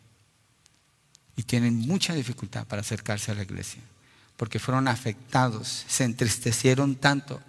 [1.37, 3.83] Y tienen mucha dificultad para acercarse a la iglesia,
[4.37, 7.41] porque fueron afectados, se entristecieron tanto.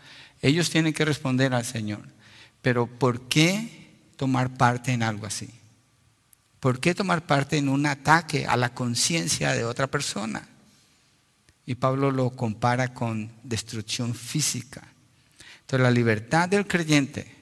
[0.41, 2.01] Ellos tienen que responder al Señor.
[2.61, 5.49] Pero ¿por qué tomar parte en algo así?
[6.59, 10.47] ¿Por qué tomar parte en un ataque a la conciencia de otra persona?
[11.67, 14.81] Y Pablo lo compara con destrucción física.
[15.61, 17.35] Entonces la libertad del creyente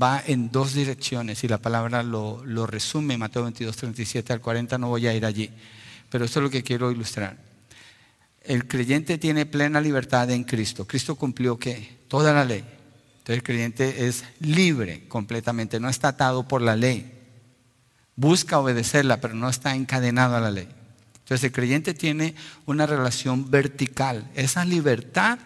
[0.00, 4.88] va en dos direcciones y la palabra lo, resume, Mateo 22, 37 al 40, no
[4.88, 5.50] voy a ir allí,
[6.10, 7.36] pero esto es lo que quiero ilustrar.
[8.42, 10.86] El creyente tiene plena libertad en Cristo.
[10.86, 11.98] Cristo cumplió qué?
[12.08, 12.64] Toda la ley.
[13.18, 17.12] Entonces el creyente es libre completamente, no está atado por la ley.
[18.14, 20.68] Busca obedecerla, pero no está encadenado a la ley.
[21.26, 22.36] Entonces el creyente tiene
[22.66, 24.30] una relación vertical.
[24.36, 25.40] Esa libertad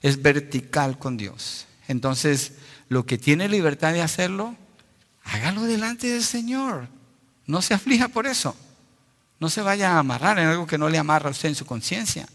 [0.00, 1.66] es vertical con Dios.
[1.86, 2.54] Entonces,
[2.88, 4.56] lo que tiene libertad de hacerlo,
[5.24, 6.88] hágalo delante del Señor.
[7.46, 8.56] No se aflija por eso.
[9.38, 11.66] No se vaya a amarrar en algo que no le amarra a usted en su
[11.66, 12.26] conciencia.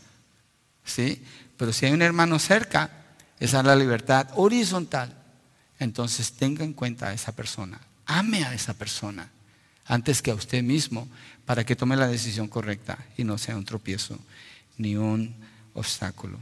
[0.85, 1.25] ¿Sí?
[1.57, 2.91] Pero si hay un hermano cerca,
[3.39, 5.17] esa es la libertad horizontal.
[5.79, 7.81] Entonces tenga en cuenta a esa persona.
[8.05, 9.31] Ame a esa persona
[9.85, 11.07] antes que a usted mismo
[11.45, 14.17] para que tome la decisión correcta y no sea un tropiezo
[14.77, 15.35] ni un
[15.73, 16.39] obstáculo.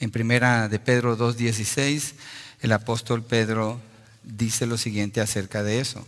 [0.00, 2.14] En primera de Pedro 2.16
[2.62, 3.80] el apóstol Pedro
[4.22, 6.06] dice lo siguiente acerca de eso.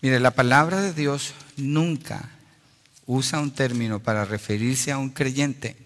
[0.00, 2.28] Mire, la palabra de Dios nunca
[3.06, 5.76] usa un término para referirse a un creyente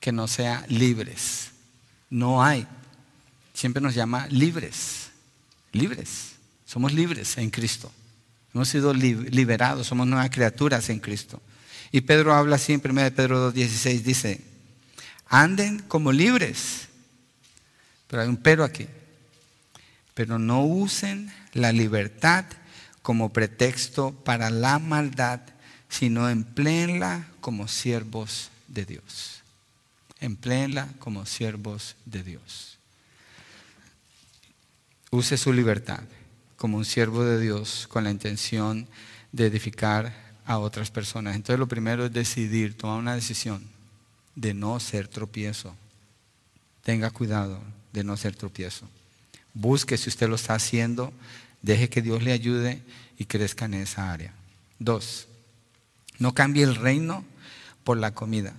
[0.00, 1.50] que no sea libres.
[2.08, 2.66] No hay.
[3.52, 5.10] Siempre nos llama libres.
[5.72, 6.32] Libres.
[6.64, 7.92] Somos libres en Cristo.
[8.54, 11.40] Hemos sido liberados, somos nuevas criaturas en Cristo.
[11.92, 14.40] Y Pedro habla así en 1 Pedro 2.16, dice,
[15.28, 16.90] anden como libres
[18.10, 18.88] pero hay un pero aquí.
[20.14, 22.44] Pero no usen la libertad
[23.02, 25.40] como pretexto para la maldad,
[25.88, 29.42] sino empleenla como siervos de Dios.
[30.18, 32.78] Empleenla como siervos de Dios.
[35.12, 36.02] Use su libertad
[36.60, 38.86] como un siervo de Dios con la intención
[39.32, 40.12] de edificar
[40.44, 41.34] a otras personas.
[41.34, 43.64] Entonces lo primero es decidir, tomar una decisión
[44.34, 45.74] de no ser tropiezo.
[46.84, 47.62] Tenga cuidado
[47.94, 48.86] de no ser tropiezo.
[49.54, 51.14] Busque si usted lo está haciendo,
[51.62, 52.82] deje que Dios le ayude
[53.16, 54.34] y crezca en esa área.
[54.78, 55.28] Dos,
[56.18, 57.24] no cambie el reino
[57.84, 58.52] por la comida.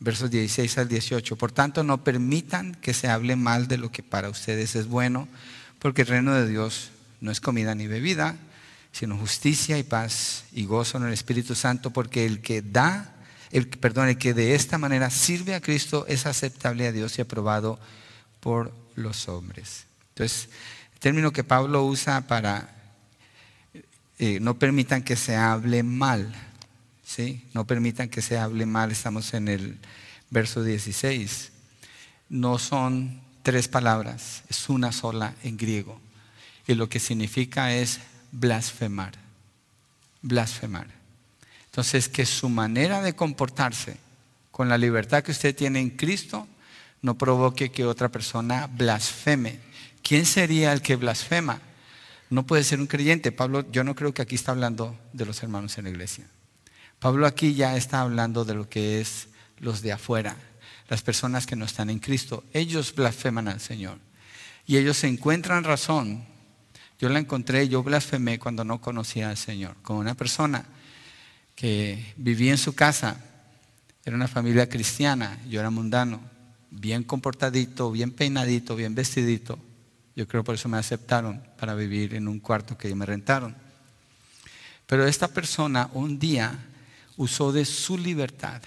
[0.00, 1.36] Versos 16 al 18.
[1.36, 5.28] Por tanto, no permitan que se hable mal de lo que para ustedes es bueno,
[5.78, 6.90] porque el reino de Dios
[7.20, 8.36] no es comida ni bebida,
[8.92, 13.14] sino justicia y paz y gozo en el Espíritu Santo, porque el que da,
[13.50, 17.22] el, perdón, el que de esta manera sirve a Cristo es aceptable a Dios y
[17.22, 17.78] aprobado
[18.40, 19.86] por los hombres.
[20.10, 20.48] Entonces,
[20.94, 22.74] el término que Pablo usa para
[24.18, 26.34] eh, no permitan que se hable mal,
[27.04, 27.44] ¿sí?
[27.54, 29.78] No permitan que se hable mal, estamos en el
[30.30, 31.52] verso 16.
[32.28, 36.00] No son tres palabras, es una sola en griego.
[36.68, 37.98] Y lo que significa es
[38.30, 39.14] blasfemar.
[40.22, 40.86] Blasfemar.
[41.64, 43.96] Entonces, que su manera de comportarse
[44.52, 46.46] con la libertad que usted tiene en Cristo
[47.02, 49.60] no provoque que otra persona blasfeme.
[50.02, 51.60] ¿Quién sería el que blasfema?
[52.30, 53.32] No puede ser un creyente.
[53.32, 56.26] Pablo, yo no creo que aquí está hablando de los hermanos en la iglesia.
[56.98, 60.36] Pablo aquí ya está hablando de lo que es los de afuera,
[60.88, 62.44] las personas que no están en Cristo.
[62.52, 63.98] Ellos blasfeman al Señor.
[64.66, 66.26] Y ellos encuentran razón.
[66.98, 69.76] Yo la encontré, yo blasfemé cuando no conocía al Señor.
[69.82, 70.64] Con una persona
[71.54, 73.24] que vivía en su casa,
[74.04, 76.20] era una familia cristiana, yo era mundano,
[76.70, 79.58] bien comportadito, bien peinadito, bien vestidito.
[80.16, 83.54] Yo creo por eso me aceptaron para vivir en un cuarto que me rentaron.
[84.86, 86.58] Pero esta persona un día
[87.16, 88.62] usó de su libertad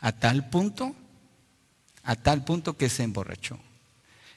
[0.00, 0.94] a tal punto,
[2.04, 3.58] a tal punto que se emborrachó.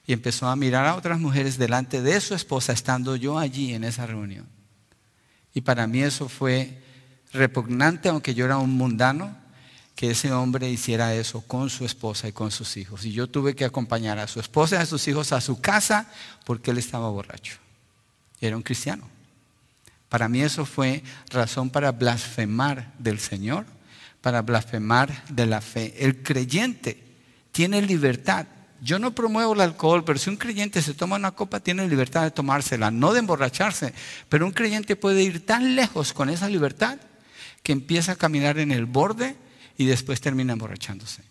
[0.08, 3.84] Y empezó a mirar a otras mujeres delante de su esposa, estando yo allí en
[3.84, 4.48] esa reunión.
[5.54, 6.82] Y para mí eso fue
[7.34, 9.38] repugnante, aunque yo era un mundano,
[9.96, 13.04] que ese hombre hiciera eso con su esposa y con sus hijos.
[13.04, 16.10] Y yo tuve que acompañar a su esposa y a sus hijos a su casa
[16.46, 17.58] porque él estaba borracho.
[18.40, 19.10] Era un cristiano.
[20.08, 23.66] Para mí eso fue razón para blasfemar del Señor,
[24.22, 25.96] para blasfemar de la fe.
[25.98, 27.04] El creyente
[27.52, 28.46] tiene libertad.
[28.82, 32.24] Yo no promuevo el alcohol, pero si un creyente se toma una copa, tiene libertad
[32.24, 33.94] de tomársela, no de emborracharse.
[34.30, 37.00] Pero un creyente puede ir tan lejos con esa libertad
[37.64, 39.36] que empieza a caminar en el borde
[39.78, 41.24] y después termina emborrachándose.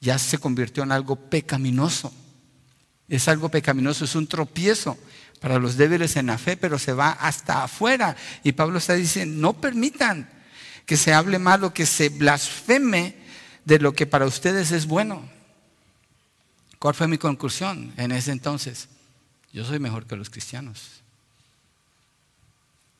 [0.00, 2.12] Ya se convirtió en algo pecaminoso.
[3.08, 4.98] Es algo pecaminoso, es un tropiezo
[5.40, 8.16] para los débiles en la fe, pero se va hasta afuera.
[8.44, 10.28] Y Pablo está diciendo, no permitan
[10.86, 13.16] que se hable mal o que se blasfeme
[13.64, 15.28] de lo que para ustedes es bueno.
[16.82, 18.88] ¿Cuál fue mi conclusión en ese entonces?
[19.52, 21.00] Yo soy mejor que los cristianos.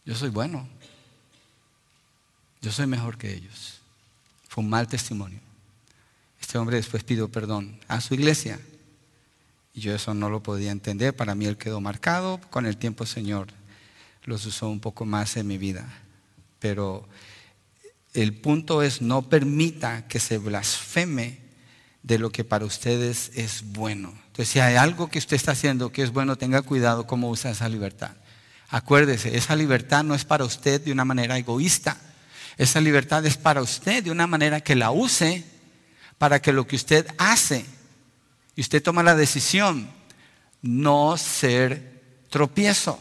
[0.04, 0.68] Yo soy bueno.
[2.60, 3.80] Yo soy mejor que ellos.
[4.46, 5.40] Fue un mal testimonio.
[6.40, 8.60] Este hombre después pidió perdón a su iglesia.
[9.74, 11.16] Y yo eso no lo podía entender.
[11.16, 12.40] Para mí él quedó marcado.
[12.50, 13.48] Con el tiempo, Señor,
[14.26, 15.92] los usó un poco más en mi vida.
[16.60, 17.08] Pero
[18.14, 21.41] el punto es no permita que se blasfeme
[22.02, 24.12] de lo que para ustedes es bueno.
[24.26, 27.50] Entonces, si hay algo que usted está haciendo que es bueno, tenga cuidado cómo usa
[27.50, 28.12] esa libertad.
[28.68, 31.96] Acuérdese, esa libertad no es para usted de una manera egoísta.
[32.56, 35.44] Esa libertad es para usted de una manera que la use
[36.18, 37.66] para que lo que usted hace
[38.54, 39.90] y usted toma la decisión
[40.62, 42.00] no ser
[42.30, 43.00] tropiezo,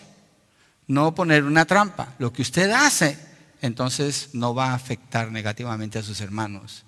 [0.87, 2.15] no poner una trampa.
[2.17, 3.17] Lo que usted hace,
[3.61, 6.83] entonces no va a afectar negativamente a sus hermanos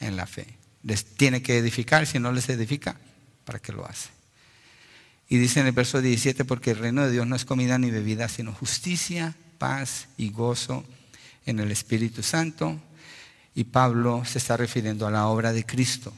[0.00, 0.57] en la fe.
[0.88, 2.96] Les tiene que edificar, si no les edifica,
[3.44, 4.08] ¿para qué lo hace?
[5.28, 7.90] Y dice en el verso 17, porque el reino de Dios no es comida ni
[7.90, 10.86] bebida, sino justicia, paz y gozo
[11.44, 12.80] en el Espíritu Santo
[13.54, 16.14] y Pablo se está refiriendo a la obra de Cristo.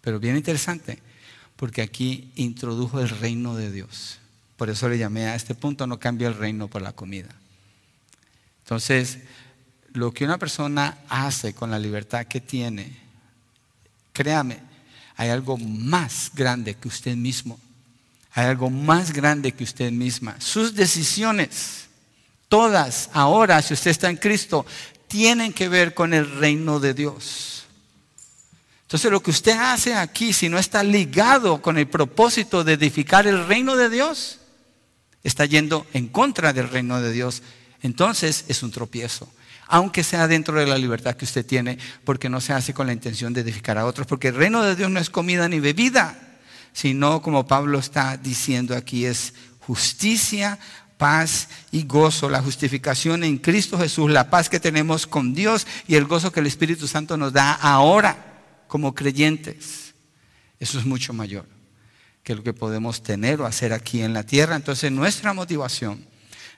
[0.00, 0.98] Pero bien interesante,
[1.54, 4.18] porque aquí introdujo el reino de Dios.
[4.56, 7.28] Por eso le llamé a este punto, no cambia el reino por la comida.
[8.64, 9.20] Entonces,
[9.92, 13.03] lo que una persona hace con la libertad que tiene,
[14.14, 14.58] créame,
[15.16, 17.60] hay algo más grande que usted mismo.
[18.32, 20.40] Hay algo más grande que usted misma.
[20.40, 21.88] Sus decisiones
[22.48, 24.64] todas ahora, si usted está en Cristo,
[25.08, 27.64] tienen que ver con el reino de Dios.
[28.82, 33.26] Entonces lo que usted hace aquí, si no está ligado con el propósito de edificar
[33.26, 34.38] el reino de Dios,
[35.22, 37.42] está yendo en contra del reino de Dios.
[37.82, 39.28] Entonces es un tropiezo.
[39.66, 42.92] Aunque sea dentro de la libertad que usted tiene, porque no se hace con la
[42.92, 46.18] intención de edificar a otros, porque el reino de Dios no es comida ni bebida,
[46.72, 50.58] sino como Pablo está diciendo aquí, es justicia,
[50.96, 55.96] paz y gozo, la justificación en Cristo Jesús, la paz que tenemos con Dios y
[55.96, 59.94] el gozo que el Espíritu Santo nos da ahora como creyentes.
[60.58, 61.46] Eso es mucho mayor
[62.22, 64.56] que lo que podemos tener o hacer aquí en la tierra.
[64.56, 66.04] Entonces nuestra motivación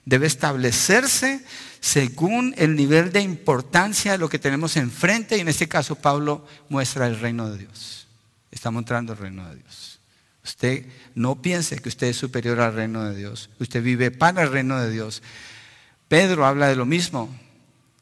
[0.06, 1.44] debe establecerse
[1.80, 6.46] según el nivel de importancia de lo que tenemos enfrente y en este caso Pablo
[6.70, 8.06] muestra el reino de Dios.
[8.50, 10.00] Está mostrando el reino de Dios.
[10.42, 10.86] Usted
[11.16, 13.50] no piense que usted es superior al reino de Dios.
[13.58, 15.22] Usted vive para el reino de Dios.
[16.08, 17.28] Pedro habla de lo mismo,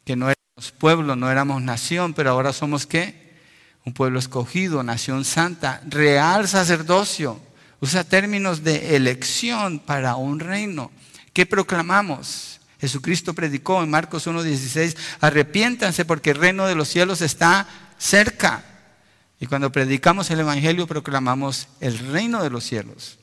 [0.05, 3.32] que no éramos pueblo, no éramos nación, pero ahora somos qué?
[3.86, 7.40] Un pueblo escogido, nación santa, real sacerdocio.
[7.80, 10.90] Usa términos de elección para un reino.
[11.35, 12.61] ¿Qué proclamamos?
[12.80, 17.68] Jesucristo predicó en Marcos 1.16, arrepiéntanse porque el reino de los cielos está
[17.99, 18.64] cerca.
[19.41, 23.18] Y cuando predicamos el Evangelio proclamamos el reino de los cielos.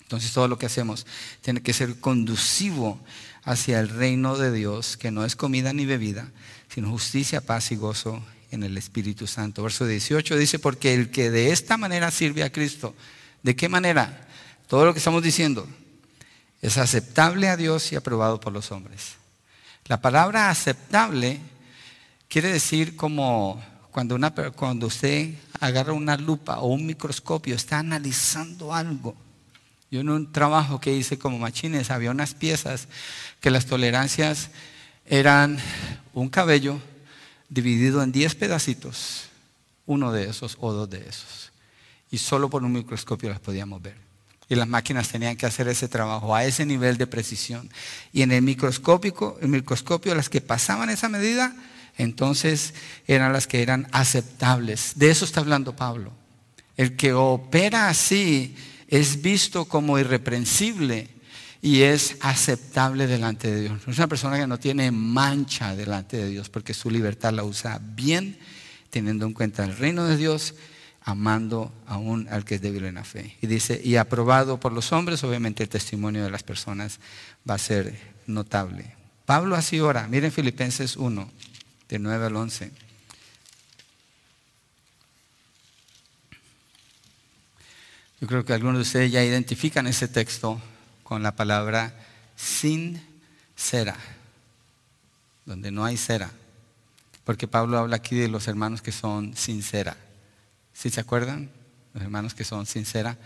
[0.00, 1.06] Entonces todo lo que hacemos
[1.42, 3.00] tiene que ser conducivo
[3.44, 6.28] hacia el reino de Dios, que no es comida ni bebida,
[6.74, 8.20] sino justicia, paz y gozo
[8.50, 9.62] en el Espíritu Santo.
[9.62, 12.96] Verso 18 dice, porque el que de esta manera sirve a Cristo,
[13.44, 14.26] ¿de qué manera?
[14.66, 15.68] Todo lo que estamos diciendo
[16.62, 19.16] es aceptable a Dios y aprobado por los hombres.
[19.86, 21.40] La palabra aceptable
[22.28, 23.60] quiere decir como
[23.90, 24.32] cuando, una,
[24.82, 29.14] usted agarra una lupa o un microscopio, está analizando algo.
[29.90, 32.88] Yo en un trabajo que hice como machines había unas piezas
[33.40, 34.48] que las tolerancias
[35.04, 35.58] eran
[36.14, 36.80] un cabello
[37.50, 39.24] dividido en 10 pedacitos,
[39.84, 41.52] uno de esos o dos de esos.
[42.10, 44.01] Y solo por un microscopio las podíamos ver.
[44.52, 47.70] Y las máquinas tenían que hacer ese trabajo a ese nivel de precisión.
[48.12, 51.56] Y en el microscópico, el microscopio, las que pasaban esa medida,
[51.96, 52.74] entonces
[53.06, 54.92] eran las que eran aceptables.
[54.96, 56.12] De eso está hablando Pablo.
[56.76, 58.54] El que opera así
[58.88, 61.08] es visto como irreprensible
[61.62, 63.80] y es aceptable delante de Dios.
[63.88, 67.80] Es una persona que no tiene mancha delante de Dios porque su libertad la usa
[67.82, 68.38] bien,
[68.90, 70.54] teniendo en cuenta el reino de Dios,
[71.04, 73.36] amando aún al que es débil en la fe.
[73.40, 77.00] Y dice, y aprobado por los hombres, obviamente el testimonio de las personas
[77.48, 77.96] va a ser
[78.26, 78.94] notable.
[79.26, 81.30] Pablo así ora, miren Filipenses 1
[81.88, 82.70] de 9 al 11.
[88.20, 90.60] Yo creo que algunos de ustedes ya identifican ese texto
[91.02, 91.92] con la palabra
[92.36, 93.02] sin
[93.56, 93.96] cera,
[95.44, 96.30] donde no hay cera,
[97.24, 99.96] porque Pablo habla aquí de los hermanos que son sincera.
[100.82, 101.48] ¿Sí se acuerdan?
[101.94, 103.16] Los hermanos que son sincera.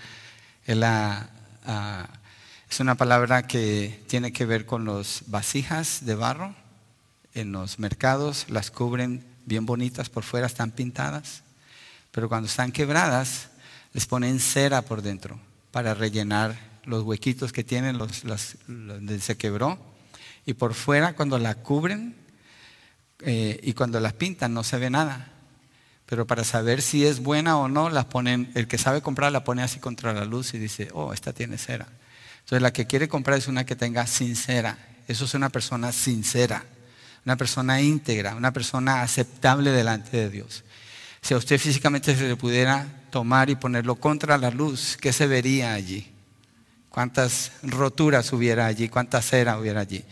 [0.69, 2.07] Ah,
[2.69, 6.55] es una palabra que tiene que ver con los vasijas de barro
[7.33, 11.45] en los mercados las cubren bien bonitas por fuera, están pintadas,
[12.11, 13.49] pero cuando están quebradas
[13.95, 15.41] les ponen cera por dentro
[15.71, 18.23] para rellenar los huequitos que tienen, los,
[18.67, 19.79] donde se quebró.
[20.45, 22.17] Y por fuera cuando la cubren
[23.21, 25.33] eh, y cuando las pintan no se ve nada.
[26.07, 29.45] Pero para saber si es buena o no, las ponen, el que sabe comprar la
[29.45, 31.89] pone así contra la luz y dice, oh, esta tiene cera.
[32.41, 34.79] Entonces la que quiere comprar es una que tenga sincera.
[35.09, 36.65] Eso es una persona sincera
[37.27, 40.63] una persona íntegra, una persona aceptable delante de Dios.
[41.21, 45.27] Si a usted físicamente se le pudiera tomar y ponerlo contra la luz, ¿qué se
[45.27, 46.07] vería allí?
[46.89, 48.89] ¿Cuántas roturas hubiera allí?
[48.89, 50.05] ¿Cuánta cera hubiera allí?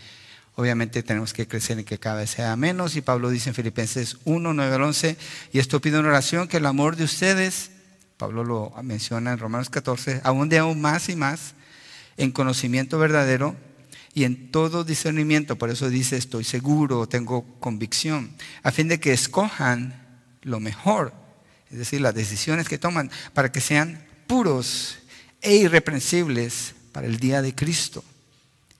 [0.56, 2.94] Obviamente tenemos que crecer en que cada vez sea menos.
[2.96, 5.16] Y Pablo dice en Filipenses 1, 9 al 11,
[5.52, 7.70] y esto pido en oración, que el amor de ustedes,
[8.16, 11.54] Pablo lo menciona en Romanos 14, abunde aún más y más
[12.16, 13.56] en conocimiento verdadero
[14.14, 15.56] y en todo discernimiento.
[15.56, 21.12] Por eso dice, estoy seguro, tengo convicción, a fin de que escojan lo mejor,
[21.70, 24.98] es decir, las decisiones que toman, para que sean puros
[25.40, 28.04] e irreprensibles para el día de Cristo.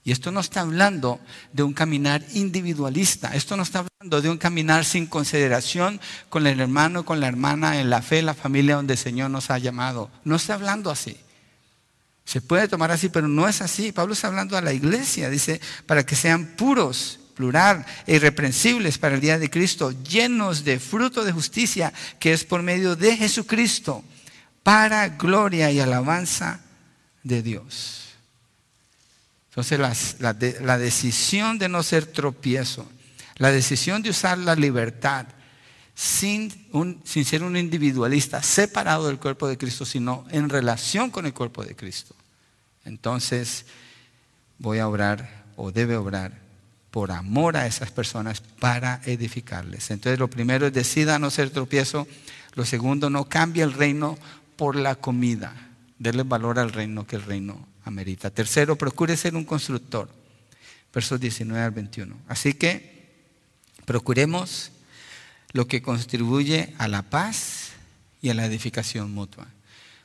[0.07, 1.19] Y esto no está hablando
[1.55, 5.99] de un caminar individualista, esto no está hablando de un caminar sin consideración
[6.29, 9.31] con el hermano, con la hermana, en la fe, en la familia donde el Señor
[9.31, 10.11] nos ha llamado.
[10.25, 11.17] No está hablando así.
[12.27, 13.93] Se puede tomar así, pero no es así.
[13.93, 19.15] Pablo está hablando a la iglesia, dice, para que sean puros, plural, e irreprensibles para
[19.15, 24.05] el día de Cristo, llenos de fruto de justicia, que es por medio de Jesucristo,
[24.63, 26.61] para gloria y alabanza
[27.23, 28.04] de Dios.
[29.57, 32.91] Entonces la, la decisión de no ser tropiezo,
[33.37, 35.27] la decisión de usar la libertad,
[35.95, 36.51] sin,
[37.05, 41.65] sin ser un individualista separado del cuerpo de Cristo, sino en relación con el cuerpo
[41.65, 42.17] de Cristo.
[42.85, 43.67] Entonces
[44.59, 46.33] voy a obrar o debe obrar
[46.91, 49.91] por amor a esas personas para edificarles.
[49.91, 52.07] Entonces lo primero es decida no ser tropiezo.
[52.55, 54.19] Lo segundo, no cambie el reino
[54.57, 55.55] por la comida.
[55.99, 58.30] Denle valor al reino que el reino amerita.
[58.30, 60.09] Tercero, procure ser un constructor.
[60.93, 62.16] Versos 19 al 21.
[62.28, 63.09] Así que
[63.85, 64.70] procuremos
[65.53, 67.70] lo que contribuye a la paz
[68.20, 69.47] y a la edificación mutua.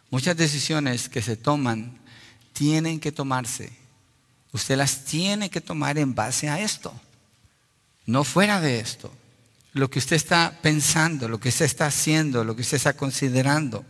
[0.10, 1.98] Muchas decisiones que se toman
[2.54, 3.72] tienen que tomarse.
[4.52, 6.94] Usted las tiene que tomar en base a esto,
[8.06, 9.14] no fuera de esto.
[9.74, 13.86] Lo que usted está pensando, lo que usted está haciendo, lo que usted está considerando,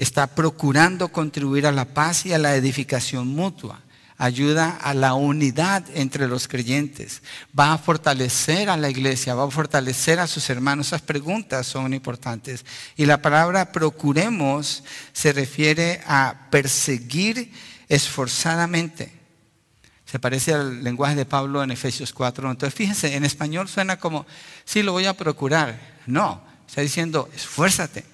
[0.00, 3.82] está procurando contribuir a la paz y a la edificación mutua
[4.20, 7.22] ayuda a la unidad entre los creyentes,
[7.58, 10.88] va a fortalecer a la iglesia, va a fortalecer a sus hermanos.
[10.88, 12.66] Esas preguntas son importantes.
[12.96, 14.84] Y la palabra procuremos
[15.14, 17.50] se refiere a perseguir
[17.88, 19.10] esforzadamente.
[20.04, 22.50] Se parece al lenguaje de Pablo en Efesios 4.
[22.50, 24.26] Entonces, fíjense, en español suena como,
[24.66, 25.80] sí, lo voy a procurar.
[26.06, 28.04] No, está diciendo, esfuérzate,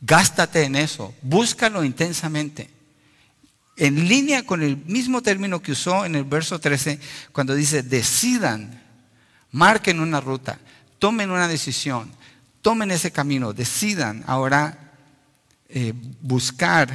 [0.00, 2.70] gástate en eso, búscalo intensamente
[3.80, 7.00] en línea con el mismo término que usó en el verso 13
[7.32, 8.82] cuando dice, decidan,
[9.52, 10.60] marquen una ruta,
[10.98, 12.12] tomen una decisión,
[12.60, 14.92] tomen ese camino, decidan ahora
[15.70, 16.92] eh, buscar,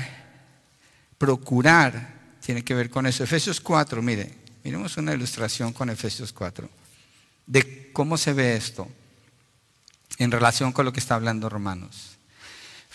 [1.17, 2.13] procurar,
[2.45, 3.23] tiene que ver con eso.
[3.23, 6.69] Efesios 4, mire, miremos una ilustración con Efesios 4,
[7.47, 8.87] de cómo se ve esto
[10.19, 12.14] en relación con lo que está hablando Romanos.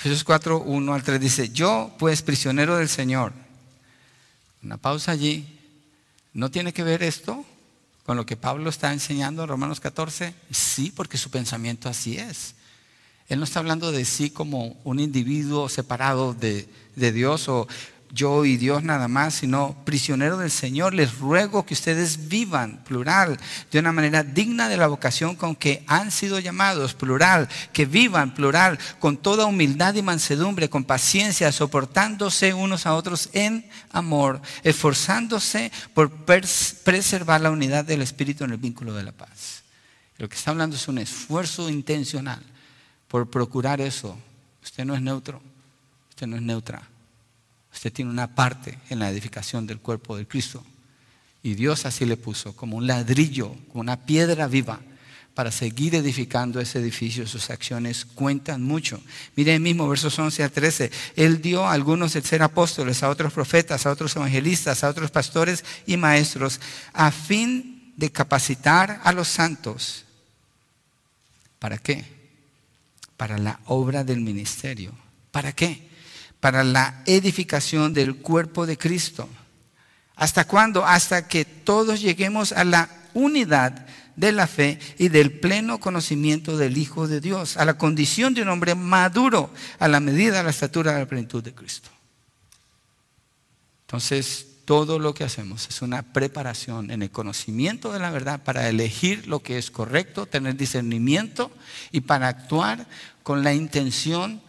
[0.01, 3.35] Efesios 4, 1 al 3 dice, yo pues prisionero del Señor,
[4.63, 5.59] una pausa allí.
[6.33, 7.45] ¿No tiene que ver esto
[8.07, 10.33] con lo que Pablo está enseñando en Romanos 14?
[10.51, 12.55] Sí, porque su pensamiento así es.
[13.29, 17.69] Él no está hablando de sí como un individuo separado de, de Dios o
[18.13, 20.95] yo y Dios nada más, sino prisionero del Señor.
[20.95, 23.39] Les ruego que ustedes vivan, plural,
[23.71, 28.35] de una manera digna de la vocación con que han sido llamados, plural, que vivan,
[28.35, 35.71] plural, con toda humildad y mansedumbre, con paciencia, soportándose unos a otros en amor, esforzándose
[35.95, 39.63] por preservar la unidad del Espíritu en el vínculo de la paz.
[40.19, 42.43] Lo que está hablando es un esfuerzo intencional
[43.09, 44.19] por procurar eso.
[44.63, 45.41] Usted no es neutro,
[46.11, 46.83] usted no es neutra.
[47.73, 50.65] Usted tiene una parte en la edificación del cuerpo de Cristo.
[51.43, 54.81] Y Dios así le puso, como un ladrillo, como una piedra viva,
[55.35, 57.27] para seguir edificando ese edificio.
[57.27, 59.01] Sus acciones cuentan mucho.
[59.37, 60.91] Mire el mismo versos 11 a 13.
[61.17, 65.11] Él dio a algunos de ser apóstoles, a otros profetas, a otros evangelistas, a otros
[65.11, 66.61] pastores y maestros,
[66.93, 70.05] a fin de capacitar a los santos.
[71.59, 72.05] ¿Para qué?
[73.17, 74.93] Para la obra del ministerio.
[75.31, 75.90] ¿Para qué?
[76.41, 79.29] Para la edificación del cuerpo de Cristo.
[80.17, 80.85] ¿Hasta cuándo?
[80.85, 83.87] Hasta que todos lleguemos a la unidad
[84.17, 88.43] de la fe y del pleno conocimiento del Hijo de Dios, a la condición de
[88.43, 91.89] un hombre maduro, a la medida de la estatura de la plenitud de Cristo.
[93.87, 98.69] Entonces, todo lo que hacemos es una preparación en el conocimiento de la verdad para
[98.69, 101.51] elegir lo que es correcto, tener discernimiento
[101.91, 102.87] y para actuar
[103.23, 104.41] con la intención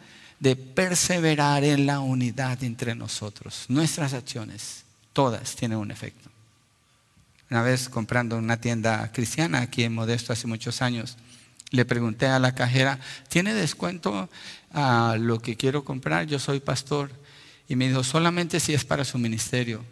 [0.42, 3.66] de perseverar en la unidad entre nosotros.
[3.68, 4.84] Nuestras acciones,
[5.14, 6.30] todas tienen un efecto.
[7.52, 11.18] Una vez comprando una tienda cristiana aquí en Modesto hace muchos años,
[11.70, 14.30] le pregunté a la cajera, ¿tiene descuento
[14.74, 16.26] a lo que quiero comprar?
[16.26, 17.12] Yo soy pastor.
[17.68, 19.86] Y me dijo, solamente si es para su ministerio.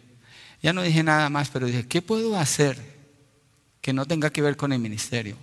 [0.62, 2.76] Ya no dije nada más, pero dije, ¿qué puedo hacer
[3.80, 5.36] que no tenga que ver con el ministerio?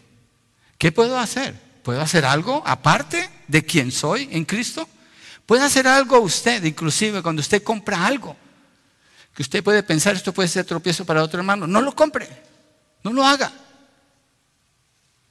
[0.78, 1.56] ¿Qué puedo hacer?
[1.82, 4.88] ¿Puedo hacer algo aparte de quien soy en Cristo?
[5.48, 8.36] Puede hacer algo usted, inclusive cuando usted compra algo,
[9.34, 11.66] que usted puede pensar esto puede ser tropiezo para otro hermano.
[11.66, 12.28] No lo compre,
[13.02, 13.50] no lo haga.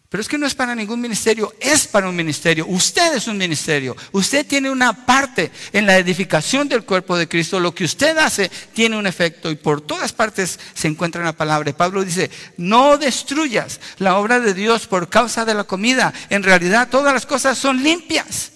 [0.08, 2.64] Pero es que no es para ningún ministerio, es para un ministerio.
[2.66, 3.94] Usted es un ministerio.
[4.12, 7.60] Usted tiene una parte en la edificación del cuerpo de Cristo.
[7.60, 11.76] Lo que usted hace tiene un efecto y por todas partes se encuentra la palabra.
[11.76, 16.14] Pablo dice, no destruyas la obra de Dios por causa de la comida.
[16.30, 18.52] En realidad todas las cosas son limpias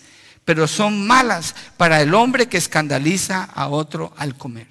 [0.50, 4.66] pero son malas para el hombre que escandaliza a otro al comer.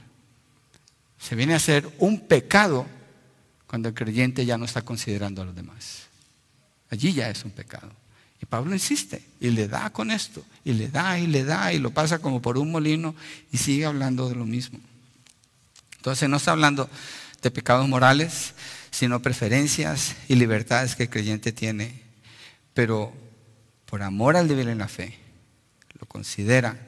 [1.17, 2.85] Se viene a ser un pecado
[3.65, 6.01] cuando el creyente ya no está considerando a los demás.
[6.89, 7.93] Allí ya es un pecado.
[8.41, 11.79] Y Pablo insiste y le da con esto, y le da y le da y
[11.79, 13.15] lo pasa como por un molino
[13.49, 14.81] y sigue hablando de lo mismo.
[15.95, 16.89] Entonces no está hablando
[17.41, 18.53] de pecados morales,
[18.91, 22.03] sino preferencias y libertades que el creyente tiene,
[22.73, 23.13] pero
[23.85, 25.28] por amor al deber en la fe,
[25.99, 26.87] lo considera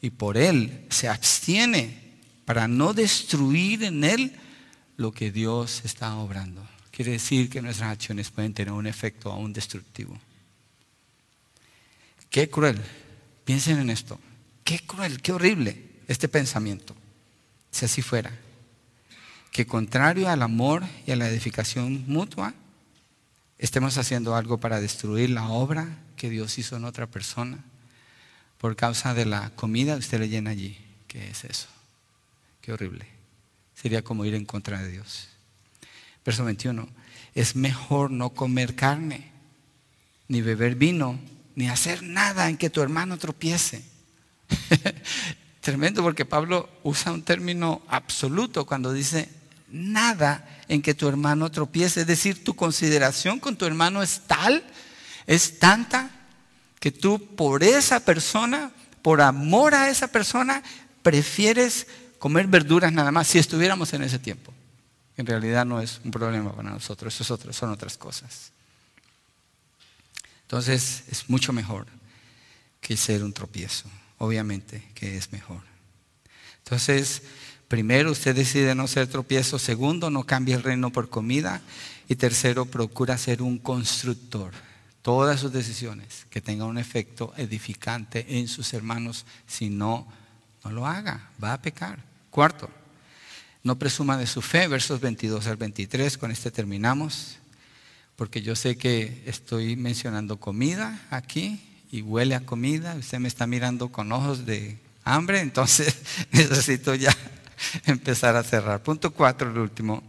[0.00, 2.06] y por él se abstiene
[2.44, 4.32] para no destruir en él
[4.96, 6.66] lo que Dios está obrando.
[6.90, 10.18] quiere decir que nuestras acciones pueden tener un efecto aún destructivo.
[12.30, 12.80] Qué cruel.
[13.44, 14.18] Piensen en esto.
[14.64, 16.96] Qué cruel, qué horrible este pensamiento.
[17.70, 18.32] Si así fuera.
[19.52, 22.54] Que contrario al amor y a la edificación mutua,
[23.58, 27.62] estemos haciendo algo para destruir la obra que Dios hizo en otra persona
[28.66, 30.76] por causa de la comida usted le llena allí.
[31.06, 31.68] ¿Qué es eso?
[32.60, 33.06] Qué horrible.
[33.80, 35.28] Sería como ir en contra de Dios.
[36.24, 36.88] Verso 21.
[37.36, 39.30] Es mejor no comer carne,
[40.26, 41.16] ni beber vino,
[41.54, 43.84] ni hacer nada en que tu hermano tropiece.
[45.60, 49.28] Tremendo porque Pablo usa un término absoluto cuando dice
[49.70, 52.00] nada en que tu hermano tropiece.
[52.00, 54.64] Es decir, tu consideración con tu hermano es tal,
[55.28, 56.15] es tanta,
[56.80, 58.70] que tú por esa persona,
[59.02, 60.62] por amor a esa persona,
[61.02, 61.86] prefieres
[62.18, 64.52] comer verduras nada más si estuviéramos en ese tiempo.
[65.16, 68.52] En realidad no es un problema para nosotros, eso es son otras cosas.
[70.42, 71.86] Entonces es mucho mejor
[72.80, 75.60] que ser un tropiezo, obviamente que es mejor.
[76.58, 77.22] Entonces,
[77.68, 81.62] primero usted decide no ser tropiezo, segundo, no cambie el reino por comida
[82.08, 84.52] y tercero, procura ser un constructor
[85.06, 89.24] todas sus decisiones que tengan un efecto edificante en sus hermanos.
[89.46, 90.04] Si no,
[90.64, 92.00] no lo haga, va a pecar.
[92.28, 92.68] Cuarto,
[93.62, 97.36] no presuma de su fe, versos 22 al 23, con este terminamos,
[98.16, 101.60] porque yo sé que estoy mencionando comida aquí
[101.92, 105.98] y huele a comida, usted me está mirando con ojos de hambre, entonces
[106.32, 107.16] necesito ya
[107.86, 108.82] empezar a cerrar.
[108.82, 110.02] Punto cuatro, el último,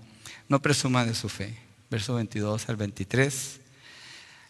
[0.50, 1.56] no presuma de su fe,
[1.88, 3.60] versos 22 al 23.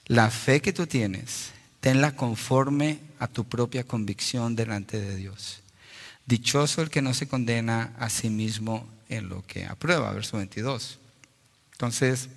[0.07, 1.51] La fe que tú tienes,
[1.81, 5.59] tenla conforme a tu propia convicción delante de Dios.
[6.25, 10.99] Dichoso el que no se condena a sí mismo en lo que aprueba, verso 22.
[11.73, 12.29] Entonces,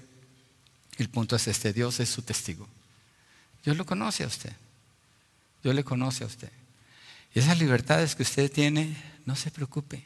[0.98, 2.68] el punto es este, Dios es su testigo.
[3.64, 4.52] Dios lo conoce a usted.
[5.62, 6.50] Dios le conoce a usted.
[7.34, 8.96] Y esas libertades que usted tiene,
[9.26, 10.04] no se preocupe.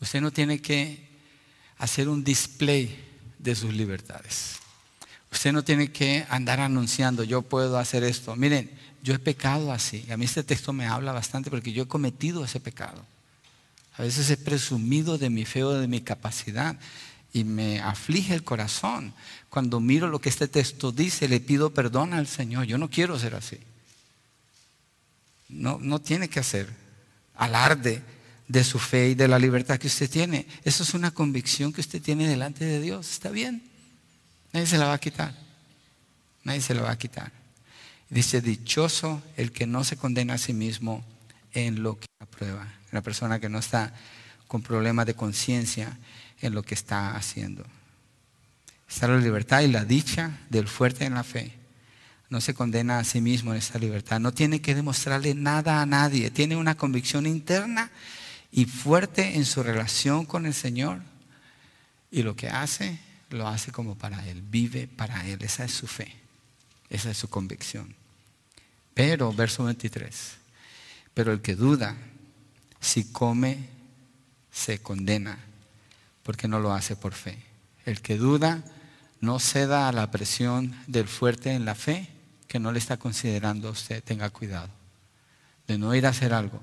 [0.00, 1.06] Usted no tiene que
[1.78, 2.98] hacer un display
[3.38, 4.61] de sus libertades.
[5.32, 8.36] Usted no tiene que andar anunciando, yo puedo hacer esto.
[8.36, 8.70] Miren,
[9.02, 10.04] yo he pecado así.
[10.10, 13.04] A mí este texto me habla bastante porque yo he cometido ese pecado.
[13.96, 16.78] A veces he presumido de mi fe o de mi capacidad
[17.32, 19.14] y me aflige el corazón.
[19.48, 22.66] Cuando miro lo que este texto dice, le pido perdón al Señor.
[22.66, 23.58] Yo no quiero ser así.
[25.48, 26.68] No, no tiene que hacer
[27.36, 28.02] alarde
[28.48, 30.46] de su fe y de la libertad que usted tiene.
[30.62, 33.10] Eso es una convicción que usted tiene delante de Dios.
[33.10, 33.71] ¿Está bien?
[34.52, 35.34] Nadie se la va a quitar.
[36.44, 37.32] Nadie se la va a quitar.
[38.10, 41.04] Dice, dichoso el que no se condena a sí mismo
[41.52, 42.66] en lo que aprueba.
[42.90, 43.94] La persona que no está
[44.46, 45.96] con problemas de conciencia
[46.42, 47.64] en lo que está haciendo.
[48.86, 51.54] Está la libertad y la dicha del fuerte en la fe.
[52.28, 54.20] No se condena a sí mismo en esta libertad.
[54.20, 56.30] No tiene que demostrarle nada a nadie.
[56.30, 57.90] Tiene una convicción interna
[58.50, 61.00] y fuerte en su relación con el Señor.
[62.10, 62.98] Y lo que hace
[63.32, 65.42] lo hace como para Él, vive para Él.
[65.42, 66.14] Esa es su fe,
[66.88, 67.94] esa es su convicción.
[68.94, 70.32] Pero, verso 23,
[71.14, 71.96] pero el que duda,
[72.80, 73.68] si come,
[74.50, 75.38] se condena,
[76.22, 77.38] porque no lo hace por fe.
[77.86, 78.62] El que duda
[79.20, 82.08] no ceda a la presión del fuerte en la fe,
[82.48, 84.82] que no le está considerando a usted, tenga cuidado
[85.66, 86.60] de no ir a hacer algo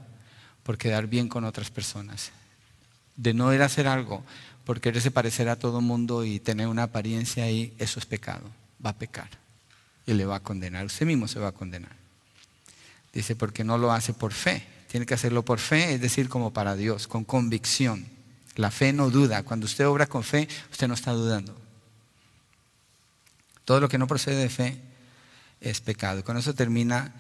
[0.63, 2.32] por quedar bien con otras personas,
[3.15, 4.24] de no ir a hacer algo
[4.70, 8.43] por quererse parecer a todo mundo y tener una apariencia ahí, eso es pecado.
[8.86, 9.28] Va a pecar
[10.05, 10.86] y le va a condenar.
[10.86, 11.95] Usted mismo se va a condenar.
[13.11, 14.63] Dice, porque no lo hace por fe.
[14.88, 18.05] Tiene que hacerlo por fe, es decir, como para Dios, con convicción.
[18.57, 19.41] La fe no duda.
[19.41, 21.59] Cuando usted obra con fe, usted no está dudando.
[23.65, 24.80] Todo lo que no procede de fe
[25.61, 26.24] es pecado.
[26.24, 27.15] Con eso termina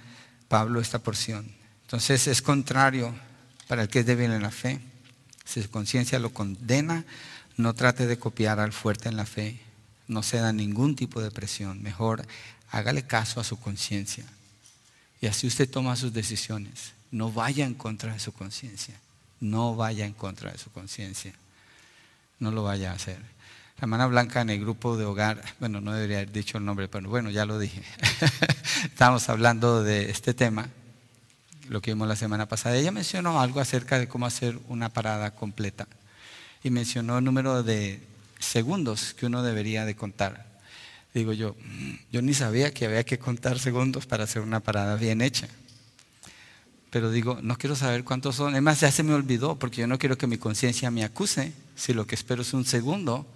[0.49, 1.51] Pablo esta porción.
[1.81, 3.11] Entonces es contrario
[3.67, 4.79] para el que es débil en la fe.
[5.45, 7.05] Si su conciencia lo condena,
[7.59, 9.59] no trate de copiar al fuerte en la fe,
[10.07, 12.25] no ceda ningún tipo de presión, mejor
[12.71, 14.23] hágale caso a su conciencia.
[15.19, 16.93] Y así usted toma sus decisiones.
[17.11, 18.95] No vaya en contra de su conciencia.
[19.41, 21.33] No vaya en contra de su conciencia.
[22.39, 23.17] No lo vaya a hacer.
[23.17, 26.87] La hermana Blanca en el grupo de hogar, bueno, no debería haber dicho el nombre,
[26.87, 27.83] pero bueno, ya lo dije.
[28.85, 30.69] Estábamos hablando de este tema,
[31.67, 32.77] lo que vimos la semana pasada.
[32.77, 35.87] Ella mencionó algo acerca de cómo hacer una parada completa
[36.63, 38.01] y mencionó el número de
[38.39, 40.45] segundos que uno debería de contar.
[41.13, 44.95] Digo yo, mm, yo ni sabía que había que contar segundos para hacer una parada
[44.95, 45.47] bien hecha.
[46.89, 48.53] Pero digo, no quiero saber cuántos son.
[48.53, 51.53] Además, ya se me olvidó porque yo no quiero que mi conciencia me acuse.
[51.75, 53.27] Si lo que espero es un segundo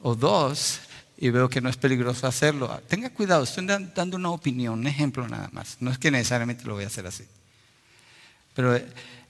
[0.00, 0.80] o dos,
[1.18, 5.28] y veo que no es peligroso hacerlo, tenga cuidado, estoy dando una opinión, un ejemplo
[5.28, 5.76] nada más.
[5.78, 7.24] No es que necesariamente lo voy a hacer así.
[8.54, 8.76] Pero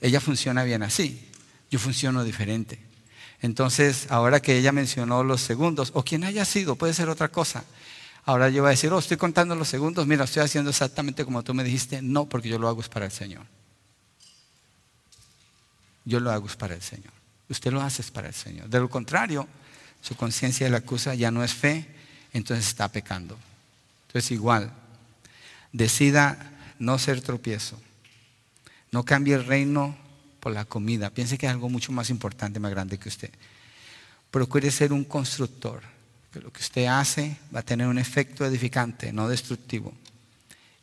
[0.00, 1.28] ella funciona bien así,
[1.70, 2.78] yo funciono diferente.
[3.42, 7.64] Entonces, ahora que ella mencionó los segundos, o quien haya sido, puede ser otra cosa.
[8.24, 11.42] Ahora yo voy a decir, oh, estoy contando los segundos, mira, estoy haciendo exactamente como
[11.42, 12.00] tú me dijiste.
[12.00, 13.44] No, porque yo lo hago es para el Señor.
[16.04, 17.12] Yo lo hago es para el Señor.
[17.48, 18.68] Usted lo hace es para el Señor.
[18.68, 19.48] De lo contrario,
[20.00, 21.88] su conciencia la acusa ya no es fe,
[22.32, 23.36] entonces está pecando.
[24.06, 24.72] Entonces igual,
[25.72, 27.80] decida no ser tropiezo.
[28.92, 29.96] No cambie el reino
[30.42, 31.10] por la comida.
[31.10, 33.30] Piense que es algo mucho más importante, más grande que usted.
[34.28, 35.80] Procure ser un constructor
[36.32, 39.94] que lo que usted hace va a tener un efecto edificante, no destructivo.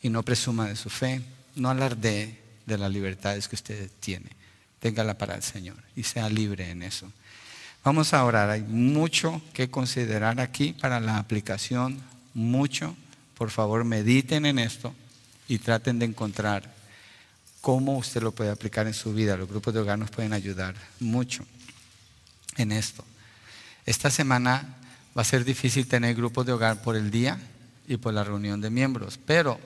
[0.01, 1.22] Y no presuma de su fe,
[1.55, 4.30] no alardee de las libertades que usted tiene.
[4.80, 7.12] Téngala para el Señor y sea libre en eso.
[7.84, 8.49] Vamos a orar.
[8.49, 11.99] Hay mucho que considerar aquí para la aplicación.
[12.34, 12.95] Mucho.
[13.38, 14.95] Por favor, mediten en esto
[15.49, 16.79] y traten de encontrar
[17.62, 19.38] cómo usted lo puede aplicar en su vida.
[19.38, 21.45] Los grupos de hogar nos pueden ayudar mucho
[22.57, 23.03] en esto.
[23.86, 24.80] Esta semana
[25.18, 27.39] Va a ser difícil tener grupos de hogar por el día
[27.88, 29.60] y por la reunión de miembros, pero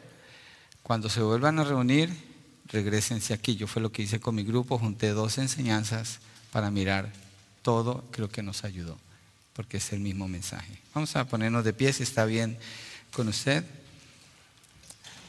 [0.81, 2.11] cuando se vuelvan a reunir,
[2.67, 3.55] regresense aquí.
[3.55, 6.19] Yo fue lo que hice con mi grupo, junté dos enseñanzas
[6.51, 7.11] para mirar
[7.61, 8.97] todo, creo que nos ayudó,
[9.53, 10.79] porque es el mismo mensaje.
[10.95, 12.57] Vamos a ponernos de pie si está bien
[13.13, 13.63] con usted.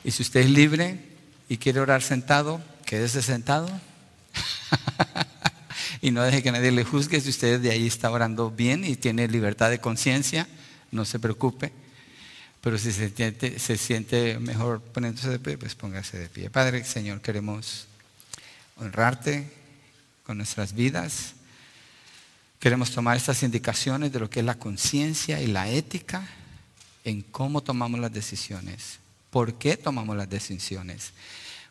[0.05, 1.14] Y si usted es libre
[1.49, 3.69] y quiere orar sentado, quédese sentado.
[6.01, 8.97] y no deje que nadie le juzgue si usted de ahí está orando bien y
[8.97, 10.47] tiene libertad de conciencia,
[10.91, 11.73] no se preocupe.
[12.61, 16.49] Pero si se siente, mejor poniéndose de pie, pues póngase de pie.
[16.49, 17.87] Padre, Señor, queremos
[18.77, 19.53] honrarte
[20.25, 21.35] con nuestras vidas.
[22.59, 26.27] Queremos tomar estas indicaciones de lo que es la conciencia y la ética
[27.05, 28.99] en cómo tomamos las decisiones,
[29.35, 31.11] por qué tomamos las decisiones,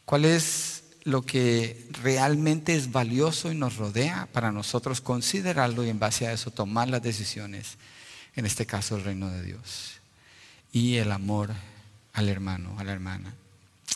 [0.04, 5.98] cuál es lo que realmente es valioso y nos rodea para nosotros considerarlo y en
[5.98, 7.78] base a eso tomar las decisiones,
[8.36, 9.94] en este caso el reino de Dios
[10.74, 11.52] y el amor
[12.12, 13.34] al hermano, a la hermana.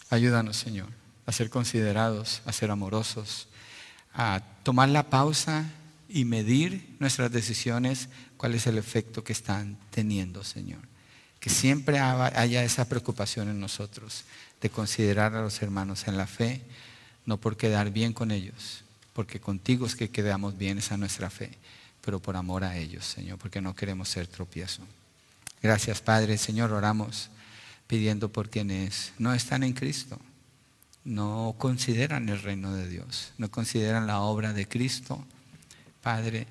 [0.09, 0.87] Ayúdanos, Señor,
[1.25, 3.49] a ser considerados, a ser amorosos,
[4.13, 5.65] a tomar la pausa
[6.07, 8.07] y medir nuestras decisiones,
[8.37, 10.79] cuál es el efecto que están teniendo, Señor.
[11.47, 14.25] Que siempre haya esa preocupación en nosotros
[14.59, 16.61] de considerar a los hermanos en la fe,
[17.25, 18.83] no por quedar bien con ellos,
[19.13, 21.51] porque contigo es que quedamos bien, esa nuestra fe,
[22.03, 24.81] pero por amor a ellos, Señor, porque no queremos ser tropiezo.
[25.63, 26.37] Gracias, Padre.
[26.37, 27.29] Señor, oramos
[27.87, 30.19] pidiendo por quienes no están en Cristo,
[31.05, 35.25] no consideran el reino de Dios, no consideran la obra de Cristo,
[36.01, 36.45] Padre,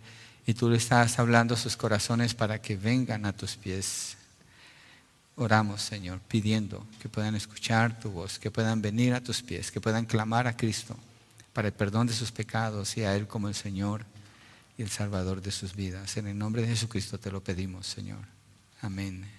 [0.46, 4.15] y tú le estás hablando a sus corazones para que vengan a tus pies
[5.36, 9.82] Oramos, Señor, pidiendo que puedan escuchar tu voz, que puedan venir a tus pies, que
[9.82, 10.96] puedan clamar a Cristo
[11.52, 14.06] para el perdón de sus pecados y a Él como el Señor
[14.78, 16.16] y el Salvador de sus vidas.
[16.16, 18.24] En el nombre de Jesucristo te lo pedimos, Señor.
[18.80, 19.35] Amén.